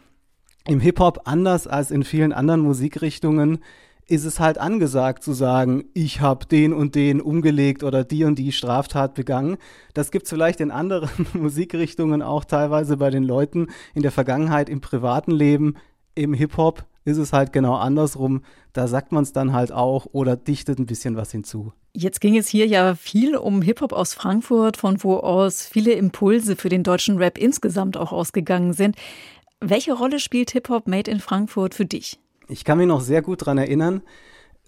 im 0.69 0.81
Hip-Hop 0.81 1.23
anders 1.25 1.67
als 1.67 1.91
in 1.91 2.05
vielen 2.05 2.33
anderen 2.33 2.61
Musikrichtungen 2.61 3.61
ist 4.07 4.25
es 4.25 4.41
halt 4.41 4.59
angesagt 4.59 5.23
zu 5.23 5.33
sagen, 5.33 5.85
ich 5.93 6.21
habe 6.21 6.47
den 6.47 6.73
und 6.73 6.95
den 6.95 7.21
umgelegt 7.21 7.83
oder 7.83 8.05
die 8.05 8.25
und 8.25 8.39
die 8.39 8.53
Straftat 8.53 9.15
begangen. 9.15 9.59
Das 9.93 10.11
gibt 10.11 10.25
es 10.25 10.31
vielleicht 10.31 10.61
in 10.61 10.71
anderen 10.71 11.27
Musikrichtungen 11.35 12.23
auch 12.23 12.45
teilweise 12.45 12.97
bei 12.97 13.11
den 13.11 13.23
Leuten 13.23 13.69
in 13.95 14.03
der 14.03 14.13
Vergangenheit 14.13 14.69
im 14.69 14.81
privaten 14.81 15.31
Leben. 15.31 15.77
Im 16.15 16.35
Hip-Hop 16.35 16.85
ist 17.05 17.19
es 17.19 17.33
halt 17.33 17.53
genau 17.53 17.75
andersrum. 17.77 18.43
Da 18.73 18.89
sagt 18.89 19.13
man 19.13 19.23
es 19.23 19.33
dann 19.33 19.53
halt 19.53 19.73
auch 19.73 20.07
oder 20.13 20.37
dichtet 20.37 20.79
ein 20.79 20.87
bisschen 20.87 21.17
was 21.17 21.31
hinzu. 21.31 21.73
Jetzt 21.95 22.21
ging 22.21 22.37
es 22.37 22.49
hier 22.49 22.67
ja 22.67 22.95
viel 22.95 23.37
um 23.37 23.63
Hip-Hop 23.63 23.93
aus 23.93 24.15
Frankfurt, 24.15 24.77
von 24.77 25.03
wo 25.03 25.17
aus 25.17 25.67
viele 25.67 25.93
Impulse 25.93 26.57
für 26.57 26.69
den 26.69 26.83
deutschen 26.83 27.17
Rap 27.17 27.39
insgesamt 27.39 27.97
auch 27.97 28.13
ausgegangen 28.13 28.73
sind. 28.73 28.97
Welche 29.61 29.92
Rolle 29.92 30.21
spielt 30.21 30.53
Hip-Hop 30.53 30.87
Made 30.87 31.11
in 31.11 31.18
Frankfurt 31.18 31.75
für 31.75 31.85
dich? 31.85 32.21
Ich 32.47 32.64
kann 32.64 32.79
mich 32.79 32.87
noch 32.87 33.01
sehr 33.01 33.23
gut 33.23 33.42
daran 33.42 33.59
erinnern, 33.59 34.03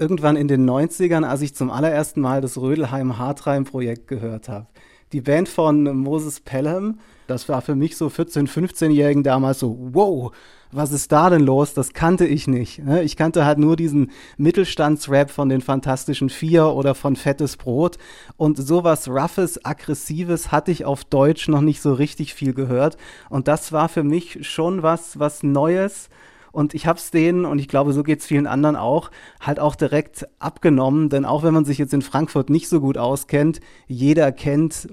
irgendwann 0.00 0.34
in 0.34 0.48
den 0.48 0.68
90ern, 0.68 1.24
als 1.24 1.42
ich 1.42 1.54
zum 1.54 1.70
allerersten 1.70 2.20
Mal 2.20 2.40
das 2.40 2.58
Rödelheim-Hartreim-Projekt 2.58 4.08
gehört 4.08 4.48
habe. 4.48 4.66
Die 5.12 5.20
Band 5.20 5.48
von 5.48 5.82
Moses 5.96 6.40
Pelham, 6.40 7.00
das 7.26 7.48
war 7.48 7.62
für 7.62 7.74
mich 7.74 7.96
so 7.96 8.06
14-, 8.06 8.48
15-Jährigen 8.48 9.22
damals 9.22 9.58
so, 9.58 9.76
wow, 9.92 10.32
was 10.72 10.92
ist 10.92 11.10
da 11.10 11.30
denn 11.30 11.42
los? 11.42 11.74
Das 11.74 11.92
kannte 11.92 12.26
ich 12.26 12.46
nicht. 12.46 12.78
Ne? 12.84 13.02
Ich 13.02 13.16
kannte 13.16 13.44
halt 13.44 13.58
nur 13.58 13.74
diesen 13.74 14.12
Mittelstandsrap 14.36 15.30
von 15.30 15.48
den 15.48 15.62
Fantastischen 15.62 16.30
Vier 16.30 16.66
oder 16.66 16.94
von 16.94 17.16
Fettes 17.16 17.56
Brot. 17.56 17.98
Und 18.36 18.56
sowas 18.56 19.08
Roughes, 19.08 19.64
Aggressives 19.64 20.52
hatte 20.52 20.70
ich 20.70 20.84
auf 20.84 21.04
Deutsch 21.04 21.48
noch 21.48 21.60
nicht 21.60 21.82
so 21.82 21.92
richtig 21.92 22.34
viel 22.34 22.54
gehört. 22.54 22.96
Und 23.30 23.48
das 23.48 23.72
war 23.72 23.88
für 23.88 24.04
mich 24.04 24.46
schon 24.46 24.82
was, 24.84 25.18
was 25.18 25.42
Neues. 25.42 26.08
Und 26.52 26.74
ich 26.74 26.86
habe 26.86 26.98
es 26.98 27.10
denen, 27.10 27.44
und 27.44 27.58
ich 27.58 27.68
glaube, 27.68 27.92
so 27.92 28.02
geht 28.02 28.20
es 28.20 28.26
vielen 28.26 28.46
anderen 28.46 28.76
auch, 28.76 29.10
halt 29.40 29.60
auch 29.60 29.74
direkt 29.74 30.26
abgenommen. 30.38 31.08
Denn 31.08 31.24
auch 31.24 31.42
wenn 31.42 31.54
man 31.54 31.64
sich 31.64 31.78
jetzt 31.78 31.94
in 31.94 32.02
Frankfurt 32.02 32.50
nicht 32.50 32.68
so 32.68 32.80
gut 32.80 32.98
auskennt, 32.98 33.60
jeder 33.86 34.32
kennt 34.32 34.88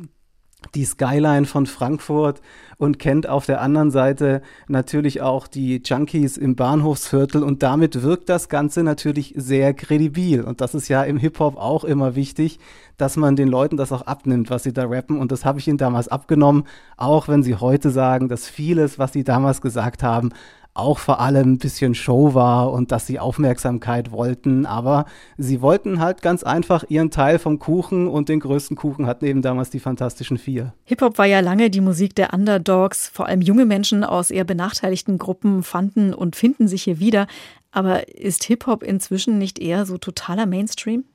die 0.74 0.86
Skyline 0.86 1.46
von 1.46 1.66
Frankfurt 1.66 2.42
und 2.78 3.00
kennt 3.00 3.28
auf 3.28 3.46
der 3.46 3.62
anderen 3.62 3.92
Seite 3.92 4.42
natürlich 4.68 5.22
auch 5.22 5.48
die 5.48 5.82
Junkies 5.84 6.36
im 6.36 6.56
Bahnhofsviertel. 6.56 7.44
Und 7.44 7.64
damit 7.64 8.02
wirkt 8.02 8.30
das 8.30 8.50
Ganze 8.50 8.84
natürlich 8.84 9.34
sehr 9.38 9.74
kredibil. 9.74 10.42
Und 10.42 10.60
das 10.60 10.74
ist 10.76 10.88
ja 10.88 11.04
im 11.04 11.18
Hip-Hop 11.18 11.58
auch 11.58 11.84
immer 11.84 12.16
wichtig, 12.16 12.60
dass 12.98 13.18
man 13.18 13.36
den 13.36 13.48
Leuten 13.48 13.78
das 13.78 13.92
auch 13.92 14.04
abnimmt, 14.04 14.50
was 14.50 14.64
sie 14.64 14.74
da 14.74 14.86
rappen. 14.86 15.20
Und 15.20 15.32
das 15.32 15.46
habe 15.46 15.60
ich 15.60 15.68
ihnen 15.68 15.78
damals 15.78 16.08
abgenommen, 16.08 16.64
auch 16.98 17.28
wenn 17.28 17.44
sie 17.44 17.56
heute 17.56 17.92
sagen, 17.92 18.28
dass 18.28 18.48
vieles, 18.48 18.98
was 18.98 19.14
sie 19.14 19.24
damals 19.24 19.62
gesagt 19.62 20.02
haben, 20.02 20.32
auch 20.78 21.00
vor 21.00 21.20
allem 21.20 21.54
ein 21.54 21.58
bisschen 21.58 21.96
Show 21.96 22.34
war 22.34 22.72
und 22.72 22.92
dass 22.92 23.08
sie 23.08 23.20
Aufmerksamkeit 23.20 24.12
wollten. 24.12 24.66
Aber 24.66 25.06
sie 25.38 25.62
wollten 25.62 26.00
halt 26.00 26.22
ganz 26.22 26.44
einfach 26.44 26.84
ihren 26.90 27.12
Teil 27.12 27.40
vom 27.40 27.60
Kuchen 27.60 28.08
und 28.08 28.30
den 28.30 28.40
größten 28.40 28.78
Kuchen 28.78 29.08
hatten 29.08 29.26
eben 29.26 29.42
damals 29.42 29.70
die 29.70 29.80
Fantastischen 29.80 30.38
Vier. 30.38 30.74
Hip-Hop 30.86 31.18
war 31.18 31.26
ja 31.26 31.40
lange 31.40 31.70
die 31.70 31.82
Musik 31.82 32.16
der 32.16 32.34
Underdogs. 32.34 33.08
Vor 33.08 33.28
allem 33.28 33.42
junge 33.42 33.66
Menschen 33.66 34.04
aus 34.04 34.32
eher 34.32 34.46
benachteiligten 34.46 35.18
Gruppen 35.18 35.64
fanden 35.64 36.14
und 36.14 36.36
finden 36.36 36.68
sich 36.68 36.84
hier 36.84 37.00
wieder. 37.00 37.28
Aber 37.72 38.16
ist 38.16 38.44
Hip-Hop 38.46 38.84
inzwischen 38.84 39.38
nicht 39.38 39.60
eher 39.60 39.86
so 39.86 39.98
totaler 39.98 40.46
Mainstream? 40.46 41.06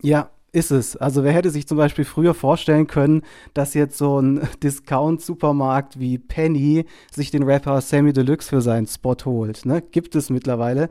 Ja, 0.00 0.30
ist 0.52 0.70
es. 0.70 0.96
Also 0.96 1.24
wer 1.24 1.32
hätte 1.32 1.50
sich 1.50 1.66
zum 1.66 1.76
Beispiel 1.76 2.04
früher 2.04 2.34
vorstellen 2.34 2.86
können, 2.86 3.22
dass 3.54 3.74
jetzt 3.74 3.98
so 3.98 4.20
ein 4.20 4.40
Discount-Supermarkt 4.62 5.98
wie 5.98 6.18
Penny 6.18 6.86
sich 7.10 7.30
den 7.30 7.42
Rapper 7.42 7.80
Sammy 7.80 8.12
Deluxe 8.12 8.48
für 8.48 8.60
seinen 8.60 8.86
Spot 8.86 9.16
holt. 9.24 9.66
Ne? 9.66 9.82
Gibt 9.82 10.14
es 10.14 10.30
mittlerweile. 10.30 10.88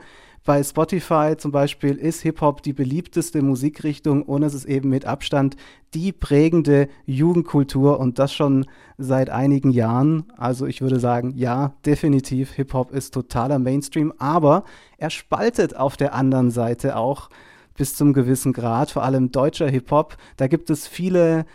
Bei 0.48 0.64
Spotify 0.64 1.36
zum 1.38 1.52
Beispiel 1.52 1.96
ist 1.98 2.22
Hip-Hop 2.22 2.64
die 2.64 2.72
beliebteste 2.72 3.42
Musikrichtung 3.42 4.24
und 4.24 4.44
es 4.44 4.54
ist 4.54 4.64
eben 4.64 4.88
mit 4.88 5.04
Abstand 5.04 5.58
die 5.94 6.14
prägende 6.14 6.88
Jugendkultur 7.06 8.00
und 8.00 8.18
das 8.18 8.34
schon 8.34 8.66
seit 8.98 9.30
einigen 9.30 9.72
Jahren. 9.72 10.32
Also 10.38 10.66
ich 10.66 10.80
würde 10.80 11.02
sagen, 11.02 11.34
ja, 11.36 11.74
definitiv, 11.86 12.54
Hip-Hop 12.54 12.92
ist 12.92 13.14
totaler 13.14 13.60
Mainstream, 13.60 14.14
aber 14.20 14.64
er 14.98 15.10
spaltet 15.10 15.76
auf 15.76 15.98
der 15.98 16.14
anderen 16.14 16.50
Seite 16.50 16.96
auch 16.96 17.28
bis 17.78 17.96
zum 17.96 18.12
gewissen 18.12 18.52
Grad, 18.52 18.92
vor 18.92 19.04
allem 19.04 19.32
deutscher 19.32 19.70
Hip-Hop. 19.70 20.18
Da 20.36 20.48
gibt 20.48 20.70
es 20.70 20.88
viele 20.88 21.46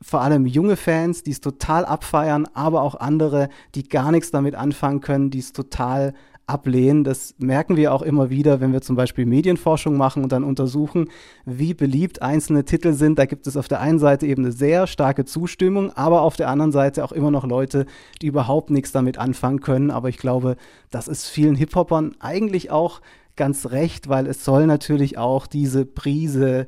vor 0.00 0.20
allem 0.20 0.46
junge 0.46 0.76
Fans, 0.76 1.22
die 1.22 1.32
es 1.32 1.40
total 1.40 1.84
abfeiern, 1.84 2.46
aber 2.54 2.82
auch 2.82 2.94
andere, 2.94 3.48
die 3.74 3.88
gar 3.88 4.12
nichts 4.12 4.30
damit 4.30 4.54
anfangen 4.54 5.00
können, 5.00 5.30
die 5.30 5.40
es 5.40 5.52
total 5.52 6.14
ablehnen. 6.46 7.04
Das 7.04 7.34
merken 7.38 7.76
wir 7.76 7.92
auch 7.92 8.02
immer 8.02 8.30
wieder, 8.30 8.60
wenn 8.60 8.72
wir 8.72 8.80
zum 8.80 8.96
Beispiel 8.96 9.26
Medienforschung 9.26 9.96
machen 9.96 10.22
und 10.22 10.32
dann 10.32 10.44
untersuchen, 10.44 11.10
wie 11.44 11.74
beliebt 11.74 12.22
einzelne 12.22 12.64
Titel 12.64 12.92
sind. 12.92 13.18
Da 13.18 13.26
gibt 13.26 13.46
es 13.46 13.56
auf 13.56 13.68
der 13.68 13.80
einen 13.80 13.98
Seite 13.98 14.26
eben 14.26 14.44
eine 14.44 14.52
sehr 14.52 14.86
starke 14.86 15.24
Zustimmung, 15.24 15.92
aber 15.92 16.22
auf 16.22 16.36
der 16.36 16.48
anderen 16.48 16.72
Seite 16.72 17.04
auch 17.04 17.12
immer 17.12 17.30
noch 17.30 17.44
Leute, 17.44 17.84
die 18.22 18.28
überhaupt 18.28 18.70
nichts 18.70 18.92
damit 18.92 19.18
anfangen 19.18 19.60
können. 19.60 19.90
Aber 19.90 20.08
ich 20.08 20.16
glaube, 20.16 20.56
das 20.90 21.06
ist 21.06 21.26
vielen 21.26 21.54
Hip-Hopern 21.54 22.16
eigentlich 22.18 22.70
auch 22.70 23.00
ganz 23.38 23.70
recht, 23.70 24.10
weil 24.10 24.26
es 24.26 24.44
soll 24.44 24.66
natürlich 24.66 25.16
auch 25.16 25.46
diese 25.46 25.86
Prise 25.86 26.66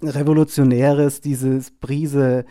Revolutionäres, 0.00 1.20
dieses 1.20 1.72
Prise 1.72 2.44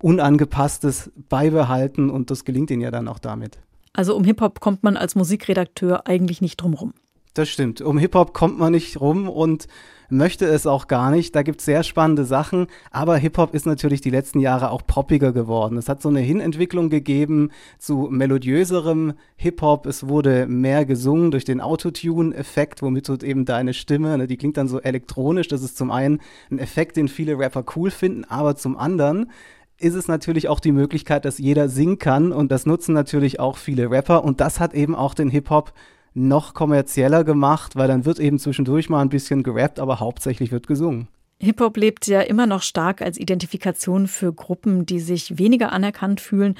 Unangepasstes 0.00 1.12
beibehalten 1.28 2.08
und 2.08 2.30
das 2.30 2.44
gelingt 2.44 2.70
ihnen 2.70 2.80
ja 2.80 2.90
dann 2.90 3.06
auch 3.06 3.18
damit. 3.18 3.58
Also 3.92 4.16
um 4.16 4.24
Hip-Hop 4.24 4.60
kommt 4.60 4.82
man 4.82 4.96
als 4.96 5.14
Musikredakteur 5.14 6.06
eigentlich 6.06 6.40
nicht 6.40 6.56
drum 6.56 6.74
rum. 6.74 6.94
Das 7.34 7.48
stimmt. 7.48 7.80
Um 7.80 7.96
Hip-Hop 7.96 8.34
kommt 8.34 8.58
man 8.58 8.72
nicht 8.72 9.00
rum 9.00 9.26
und 9.26 9.66
möchte 10.10 10.44
es 10.44 10.66
auch 10.66 10.86
gar 10.86 11.10
nicht. 11.10 11.34
Da 11.34 11.42
gibt 11.42 11.60
es 11.60 11.64
sehr 11.64 11.82
spannende 11.82 12.26
Sachen, 12.26 12.66
aber 12.90 13.16
Hip-Hop 13.16 13.54
ist 13.54 13.64
natürlich 13.64 14.02
die 14.02 14.10
letzten 14.10 14.38
Jahre 14.38 14.70
auch 14.70 14.82
poppiger 14.86 15.32
geworden. 15.32 15.78
Es 15.78 15.88
hat 15.88 16.02
so 16.02 16.10
eine 16.10 16.20
Hinentwicklung 16.20 16.90
gegeben 16.90 17.50
zu 17.78 18.08
melodiöserem 18.10 19.14
Hip-Hop. 19.36 19.86
Es 19.86 20.08
wurde 20.08 20.46
mehr 20.46 20.84
gesungen 20.84 21.30
durch 21.30 21.46
den 21.46 21.62
Autotune-Effekt, 21.62 22.82
womit 22.82 23.08
du 23.08 23.14
eben 23.24 23.46
deine 23.46 23.72
Stimme, 23.72 24.18
ne, 24.18 24.26
die 24.26 24.36
klingt 24.36 24.58
dann 24.58 24.68
so 24.68 24.78
elektronisch. 24.80 25.48
Das 25.48 25.62
ist 25.62 25.78
zum 25.78 25.90
einen 25.90 26.20
ein 26.50 26.58
Effekt, 26.58 26.98
den 26.98 27.08
viele 27.08 27.38
Rapper 27.38 27.64
cool 27.76 27.90
finden, 27.90 28.24
aber 28.24 28.56
zum 28.56 28.76
anderen 28.76 29.30
ist 29.78 29.94
es 29.94 30.06
natürlich 30.06 30.48
auch 30.48 30.60
die 30.60 30.72
Möglichkeit, 30.72 31.24
dass 31.24 31.38
jeder 31.38 31.70
singen 31.70 31.98
kann 31.98 32.30
und 32.30 32.52
das 32.52 32.66
nutzen 32.66 32.92
natürlich 32.92 33.40
auch 33.40 33.56
viele 33.56 33.90
Rapper 33.90 34.22
und 34.22 34.40
das 34.42 34.60
hat 34.60 34.74
eben 34.74 34.94
auch 34.94 35.14
den 35.14 35.30
Hip-Hop 35.30 35.72
noch 36.14 36.54
kommerzieller 36.54 37.24
gemacht, 37.24 37.76
weil 37.76 37.88
dann 37.88 38.04
wird 38.04 38.18
eben 38.18 38.38
zwischendurch 38.38 38.88
mal 38.88 39.00
ein 39.00 39.08
bisschen 39.08 39.42
gerappt, 39.42 39.80
aber 39.80 40.00
hauptsächlich 40.00 40.52
wird 40.52 40.66
gesungen. 40.66 41.08
Hip-Hop 41.40 41.76
lebt 41.76 42.06
ja 42.06 42.20
immer 42.20 42.46
noch 42.46 42.62
stark 42.62 43.02
als 43.02 43.18
Identifikation 43.18 44.06
für 44.06 44.32
Gruppen, 44.32 44.86
die 44.86 45.00
sich 45.00 45.38
weniger 45.38 45.72
anerkannt 45.72 46.20
fühlen 46.20 46.56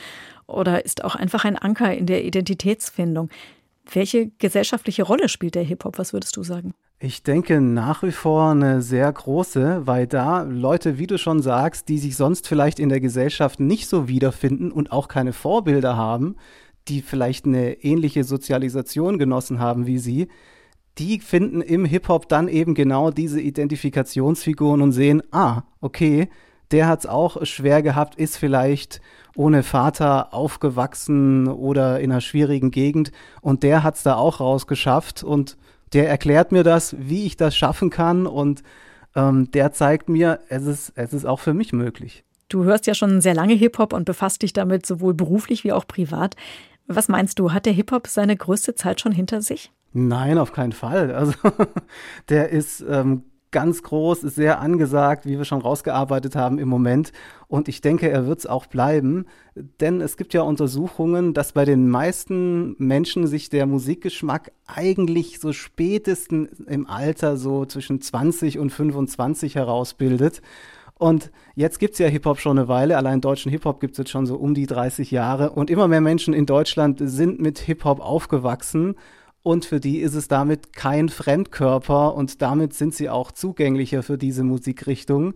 oder 0.49 0.85
ist 0.85 1.05
auch 1.05 1.15
einfach 1.15 1.45
ein 1.45 1.57
Anker 1.57 1.95
in 1.95 2.07
der 2.07 2.25
Identitätsfindung. 2.25 3.31
Welche 3.93 4.31
gesellschaftliche 4.39 5.05
Rolle 5.05 5.29
spielt 5.29 5.55
der 5.55 5.63
Hip-Hop? 5.63 5.99
Was 5.99 6.13
würdest 6.13 6.37
du 6.37 6.43
sagen? 6.43 6.75
Ich 6.99 7.25
denke 7.25 7.61
nach 7.61 8.05
wie 8.05 8.13
vor 8.13 8.53
eine 8.53 8.81
sehr 8.81 9.13
große, 9.13 9.87
weil 9.87 10.07
da 10.07 10.43
Leute, 10.43 10.99
wie 10.99 11.09
du 11.09 11.19
schon 11.19 11.43
sagst, 11.43 11.89
die 11.89 11.99
sich 11.99 12.17
sonst 12.17 12.47
vielleicht 12.47 12.79
in 12.79 12.89
der 12.89 13.01
Gesellschaft 13.01 13.59
nicht 13.59 13.89
so 13.89 14.07
wiederfinden 14.07 14.71
und 14.71 14.93
auch 14.93 15.09
keine 15.09 15.33
Vorbilder 15.33 15.97
haben, 15.97 16.37
die 16.89 17.03
vielleicht 17.03 17.47
eine 17.47 17.75
ähnliche 17.83 18.25
Sozialisation 18.25 19.19
genossen 19.19 19.59
haben 19.59 19.87
wie 19.87 19.99
sie, 19.99 20.29
die 20.99 21.21
finden 21.21 21.63
im 21.63 21.85
Hip-Hop 21.85 22.29
dann 22.29 22.49
eben 22.49 22.75
genau 22.75 23.11
diese 23.11 23.41
Identifikationsfiguren 23.41 24.83
und 24.83 24.93
sehen, 24.93 25.23
ah, 25.31 25.63
okay, 25.81 26.29
der 26.71 26.87
hat 26.87 27.01
es 27.01 27.07
auch 27.07 27.45
schwer 27.45 27.83
gehabt, 27.83 28.15
ist 28.17 28.37
vielleicht 28.37 29.01
ohne 29.37 29.63
Vater 29.63 30.35
aufgewachsen 30.35 31.49
oder 31.49 32.01
in 32.01 32.11
einer 32.11 32.21
schwierigen 32.21 32.71
Gegend 32.71 33.13
und 33.41 33.63
der 33.63 33.83
hat 33.83 33.97
es 33.97 34.03
da 34.03 34.17
auch 34.17 34.41
rausgeschafft 34.41 35.23
und 35.23 35.57
der 35.93 36.09
erklärt 36.09 36.53
mir 36.53 36.63
das, 36.63 36.97
wie 36.99 37.27
ich 37.27 37.37
das 37.37 37.57
schaffen 37.57 37.91
kann 37.91 38.27
und 38.27 38.63
ähm, 39.15 39.51
der 39.51 39.73
zeigt 39.73 40.09
mir, 40.09 40.41
es 40.49 40.67
ist, 40.67 40.93
es 40.95 41.13
ist 41.13 41.27
auch 41.27 41.41
für 41.41 41.55
mich 41.55 41.73
möglich. 41.73 42.25
Du 42.49 42.65
hörst 42.65 42.87
ja 42.87 42.95
schon 42.95 43.21
sehr 43.21 43.35
lange 43.35 43.55
Hip-Hop 43.55 43.93
und 43.93 44.05
befasst 44.05 44.43
dich 44.43 44.53
damit 44.53 44.85
sowohl 44.85 45.15
beruflich 45.15 45.65
wie 45.65 45.73
auch 45.73 45.87
privat. 45.87 46.37
Was 46.95 47.09
meinst 47.09 47.39
du, 47.39 47.53
hat 47.53 47.67
der 47.67 47.73
Hip-Hop 47.73 48.07
seine 48.07 48.37
größte 48.37 48.75
Zeit 48.75 49.01
schon 49.01 49.13
hinter 49.13 49.43
sich? 49.43 49.73
Nein, 49.93 50.39
auf 50.39 50.53
keinen 50.53 50.73
Fall. 50.73 51.13
Also 51.15 51.35
der 52.29 52.51
ist 52.51 52.85
ähm, 52.89 53.25
ganz 53.53 53.83
groß, 53.83 54.25
ist 54.25 54.35
sehr 54.35 54.61
angesagt, 54.61 55.27
wie 55.27 55.39
wir 55.39 55.45
schon 55.45 55.61
rausgearbeitet 55.61 56.35
haben 56.35 56.59
im 56.59 56.69
Moment. 56.69 57.13
Und 57.47 57.69
ich 57.69 57.83
denke, 57.83 58.11
er 58.11 58.27
wird 58.27 58.41
es 58.41 58.47
auch 58.47 58.67
bleiben. 58.67 59.27
Denn 59.55 60.01
es 60.01 60.17
gibt 60.17 60.35
ja 60.35 60.43
Untersuchungen, 60.43 61.35
dass 61.35 61.53
bei 61.53 61.65
den 61.65 61.89
meisten 61.89 62.75
Menschen 62.79 63.27
sich 63.27 63.51
der 63.51 63.67
Musikgeschmack 63.67 64.53
eigentlich 64.67 65.39
so 65.39 65.53
spätestens 65.53 66.59
im 66.61 66.87
Alter 66.89 67.37
so 67.37 67.67
zwischen 67.67 68.01
20 68.01 68.59
und 68.59 68.71
25 68.71 69.55
herausbildet. 69.55 70.41
Und 71.03 71.33
jetzt 71.57 71.81
gibt 71.81 71.95
es 71.95 71.99
ja 71.99 72.07
Hip-Hop 72.07 72.39
schon 72.39 72.57
eine 72.57 72.69
Weile. 72.69 72.97
Allein 72.97 73.21
deutschen 73.21 73.51
Hip-Hop 73.51 73.81
gibt 73.81 73.95
es 73.95 73.99
jetzt 73.99 74.11
schon 74.13 74.25
so 74.25 74.37
um 74.37 74.55
die 74.55 74.67
30 74.67 75.11
Jahre. 75.11 75.51
Und 75.51 75.69
immer 75.69 75.89
mehr 75.89 76.01
Menschen 76.01 76.33
in 76.33 76.47
Deutschland 76.47 77.01
sind 77.03 77.41
mit 77.41 77.59
Hip-Hop 77.59 77.99
aufgewachsen 77.99 78.95
und 79.43 79.65
für 79.65 79.81
die 79.81 79.99
ist 79.99 80.15
es 80.15 80.29
damit 80.29 80.75
kein 80.75 81.09
Fremdkörper 81.09 82.15
und 82.15 82.41
damit 82.41 82.75
sind 82.75 82.95
sie 82.95 83.11
auch 83.11 83.33
zugänglicher 83.33 84.05
für 84.05 84.17
diese 84.17 84.45
Musikrichtung. 84.45 85.35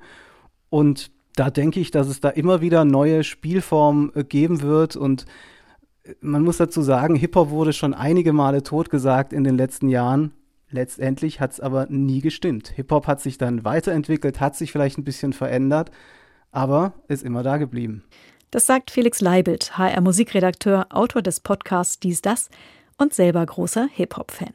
Und 0.71 1.11
da 1.35 1.51
denke 1.51 1.81
ich, 1.81 1.91
dass 1.91 2.07
es 2.07 2.21
da 2.21 2.29
immer 2.29 2.61
wieder 2.61 2.85
neue 2.85 3.25
Spielformen 3.25 4.13
äh, 4.15 4.23
geben 4.23 4.63
wird 4.63 4.95
und 4.95 5.27
äh, 6.05 6.15
man 6.21 6.45
muss 6.45 6.59
dazu 6.59 6.81
sagen, 6.81 7.17
Hip-Hop 7.17 7.51
wurde 7.51 7.73
schon 7.73 7.93
einige 7.93 8.33
Male 8.33 8.63
totgesagt 8.63 9.33
in 9.33 9.43
den 9.43 9.57
letzten 9.57 9.89
Jahren. 9.89 10.31
Letztendlich 10.71 11.41
hat 11.41 11.53
es 11.53 11.61
aber 11.61 11.87
nie 11.89 12.21
gestimmt. 12.21 12.69
Hip-Hop 12.69 13.07
hat 13.07 13.21
sich 13.21 13.39
dann 13.39 13.65
weiterentwickelt, 13.65 14.41
hat 14.41 14.57
sich 14.57 14.73
vielleicht 14.73 14.99
ein 14.99 15.05
bisschen 15.05 15.33
verändert, 15.33 15.91
aber 16.51 16.95
ist 17.09 17.23
immer 17.23 17.43
da 17.43 17.57
geblieben. 17.57 18.05
Das 18.51 18.67
sagt 18.67 18.91
Felix 18.91 19.21
Leibelt, 19.21 19.77
HR-Musikredakteur, 19.77 20.87
Autor 20.91 21.23
des 21.23 21.41
Podcasts 21.41 22.01
Dies 22.01 22.23
Das 22.23 22.49
und 22.97 23.13
selber 23.15 23.45
großer 23.45 23.89
Hip-Hop-Fan. 23.93 24.55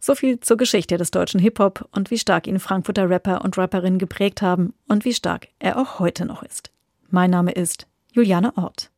So 0.00 0.14
viel 0.14 0.38
zur 0.40 0.56
Geschichte 0.56 0.96
des 0.96 1.10
deutschen 1.10 1.40
Hip-Hop 1.40 1.88
und 1.92 2.10
wie 2.10 2.18
stark 2.18 2.46
ihn 2.46 2.60
Frankfurter 2.60 3.10
Rapper 3.10 3.44
und 3.44 3.58
Rapperinnen 3.58 3.98
geprägt 3.98 4.42
haben 4.42 4.74
und 4.86 5.04
wie 5.04 5.12
stark 5.12 5.48
er 5.58 5.76
auch 5.76 5.98
heute 5.98 6.24
noch 6.24 6.42
ist. 6.42 6.70
Mein 7.10 7.30
Name 7.30 7.52
ist 7.52 7.86
Juliane 8.12 8.56
Ort. 8.56 8.90